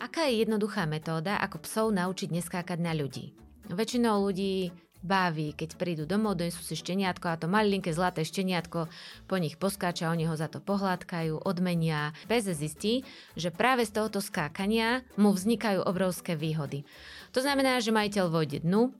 Aká 0.00 0.24
je 0.24 0.40
jednoduchá 0.40 0.88
metóda, 0.88 1.36
ako 1.36 1.60
psov 1.68 1.86
naučiť 1.92 2.32
neskákať 2.32 2.80
na 2.80 2.96
ľudí? 2.96 3.36
Väčšinou 3.68 4.24
ľudí 4.24 4.72
baví, 5.04 5.52
keď 5.52 5.76
prídu 5.76 6.04
domov, 6.08 6.40
donesú 6.40 6.64
si 6.64 6.80
šteniatko 6.80 7.28
a 7.28 7.36
to 7.36 7.44
malinké 7.44 7.92
zlaté 7.92 8.24
šteniatko 8.24 8.88
po 9.28 9.36
nich 9.36 9.60
poskáča, 9.60 10.08
oni 10.08 10.24
ho 10.24 10.32
za 10.40 10.48
to 10.48 10.64
pohľadkajú, 10.64 11.44
odmenia. 11.44 12.16
Pes 12.24 12.48
zistí, 12.48 13.04
že 13.36 13.52
práve 13.52 13.84
z 13.84 13.92
tohoto 13.92 14.24
skákania 14.24 15.04
mu 15.20 15.36
vznikajú 15.36 15.84
obrovské 15.84 16.40
výhody. 16.40 16.88
To 17.36 17.44
znamená, 17.44 17.84
že 17.84 17.92
majiteľ 17.92 18.32
vojde 18.32 18.64
dnu, 18.64 18.96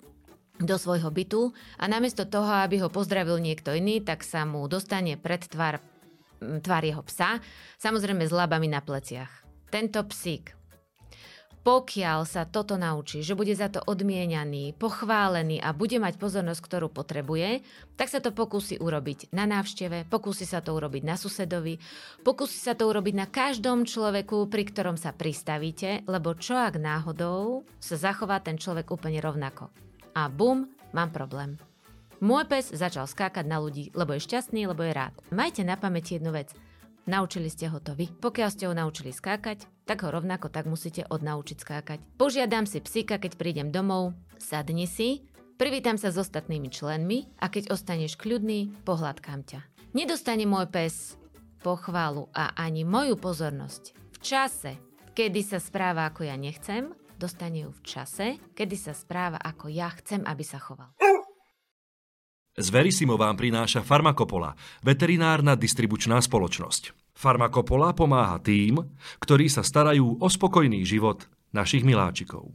do 0.60 0.76
svojho 0.78 1.10
bytu 1.10 1.50
a 1.78 1.84
namiesto 1.90 2.26
toho, 2.26 2.62
aby 2.62 2.78
ho 2.78 2.92
pozdravil 2.92 3.42
niekto 3.42 3.74
iný, 3.74 4.02
tak 4.02 4.22
sa 4.22 4.46
mu 4.46 4.66
dostane 4.70 5.18
pred 5.18 5.42
tvár, 5.42 5.82
tvár 6.38 6.82
jeho 6.86 7.02
psa, 7.02 7.42
samozrejme 7.82 8.22
s 8.22 8.32
labami 8.32 8.70
na 8.70 8.78
pleciach. 8.78 9.30
Tento 9.70 10.06
psík 10.06 10.64
pokiaľ 11.64 12.28
sa 12.28 12.44
toto 12.44 12.76
naučí, 12.76 13.24
že 13.24 13.32
bude 13.32 13.56
za 13.56 13.72
to 13.72 13.80
odmienaný, 13.80 14.76
pochválený 14.76 15.64
a 15.64 15.72
bude 15.72 15.96
mať 15.96 16.20
pozornosť, 16.20 16.60
ktorú 16.60 16.92
potrebuje, 16.92 17.64
tak 17.96 18.12
sa 18.12 18.20
to 18.20 18.36
pokúsi 18.36 18.76
urobiť 18.76 19.32
na 19.32 19.48
návšteve, 19.48 20.04
pokúsi 20.12 20.44
sa 20.44 20.60
to 20.60 20.76
urobiť 20.76 21.02
na 21.08 21.16
susedovi, 21.16 21.80
pokúsi 22.20 22.60
sa 22.60 22.76
to 22.76 22.84
urobiť 22.84 23.14
na 23.16 23.24
každom 23.24 23.88
človeku, 23.88 24.44
pri 24.52 24.68
ktorom 24.68 25.00
sa 25.00 25.16
pristavíte, 25.16 26.04
lebo 26.04 26.36
čo 26.36 26.52
ak 26.52 26.76
náhodou 26.76 27.64
sa 27.80 27.96
zachová 27.96 28.44
ten 28.44 28.60
človek 28.60 28.92
úplne 28.92 29.24
rovnako. 29.24 29.72
A 30.14 30.30
bum, 30.30 30.70
mám 30.94 31.10
problém. 31.10 31.58
Môj 32.22 32.46
pes 32.46 32.70
začal 32.70 33.04
skákať 33.04 33.44
na 33.44 33.60
ľudí, 33.60 33.90
lebo 33.92 34.14
je 34.14 34.24
šťastný, 34.24 34.70
lebo 34.70 34.86
je 34.86 34.94
rád. 34.94 35.12
Majte 35.34 35.66
na 35.66 35.74
pamäti 35.76 36.16
jednu 36.16 36.32
vec– 36.32 36.54
Naučili 37.04 37.52
ste 37.52 37.68
ho 37.68 37.76
to 37.84 37.92
vy. 37.92 38.08
Pokiaľ 38.08 38.48
ste 38.48 38.64
ho 38.64 38.72
naučili 38.72 39.12
skákať, 39.12 39.68
tak 39.84 40.00
ho 40.00 40.08
rovnako 40.08 40.48
tak 40.48 40.64
musíte 40.64 41.04
odnaučiť 41.04 41.56
skákať. 41.60 42.00
Požiadam 42.16 42.64
si 42.64 42.80
psíka, 42.80 43.20
keď 43.20 43.36
prídem 43.36 43.68
domov, 43.68 44.16
sadni 44.40 44.88
si, 44.88 45.28
privítam 45.60 46.00
sa 46.00 46.08
s 46.08 46.16
ostatnými 46.16 46.72
členmi 46.72 47.28
a 47.44 47.52
keď 47.52 47.76
ostaneš 47.76 48.16
kľudný, 48.16 48.72
pohľadkám 48.88 49.44
ťa. 49.44 49.60
Nedostane 49.92 50.48
môj 50.48 50.72
pes 50.72 51.20
pochválu 51.60 52.32
a 52.32 52.56
ani 52.56 52.88
moju 52.88 53.20
pozornosť 53.20 53.82
v 53.92 54.18
čase, 54.24 54.72
kedy 55.12 55.44
sa 55.44 55.60
správa 55.60 56.08
ako 56.08 56.24
ja 56.24 56.40
nechcem, 56.40 56.96
dostane 57.24 57.64
ju 57.64 57.72
v 57.72 57.80
čase, 57.80 58.26
kedy 58.52 58.76
sa 58.76 58.92
správa 58.92 59.40
ako 59.40 59.72
ja 59.72 59.88
chcem, 59.96 60.20
aby 60.28 60.44
sa 60.44 60.60
choval. 60.60 60.92
Z 62.54 62.70
Verisimo 62.70 63.18
vám 63.18 63.34
prináša 63.34 63.82
Farmakopola, 63.82 64.54
veterinárna 64.84 65.58
distribučná 65.58 66.22
spoločnosť. 66.22 66.94
Farmakopola 67.16 67.96
pomáha 67.96 68.38
tým, 68.38 68.78
ktorí 69.18 69.50
sa 69.50 69.66
starajú 69.66 70.22
o 70.22 70.26
spokojný 70.30 70.86
život 70.86 71.26
našich 71.50 71.82
miláčikov. 71.82 72.54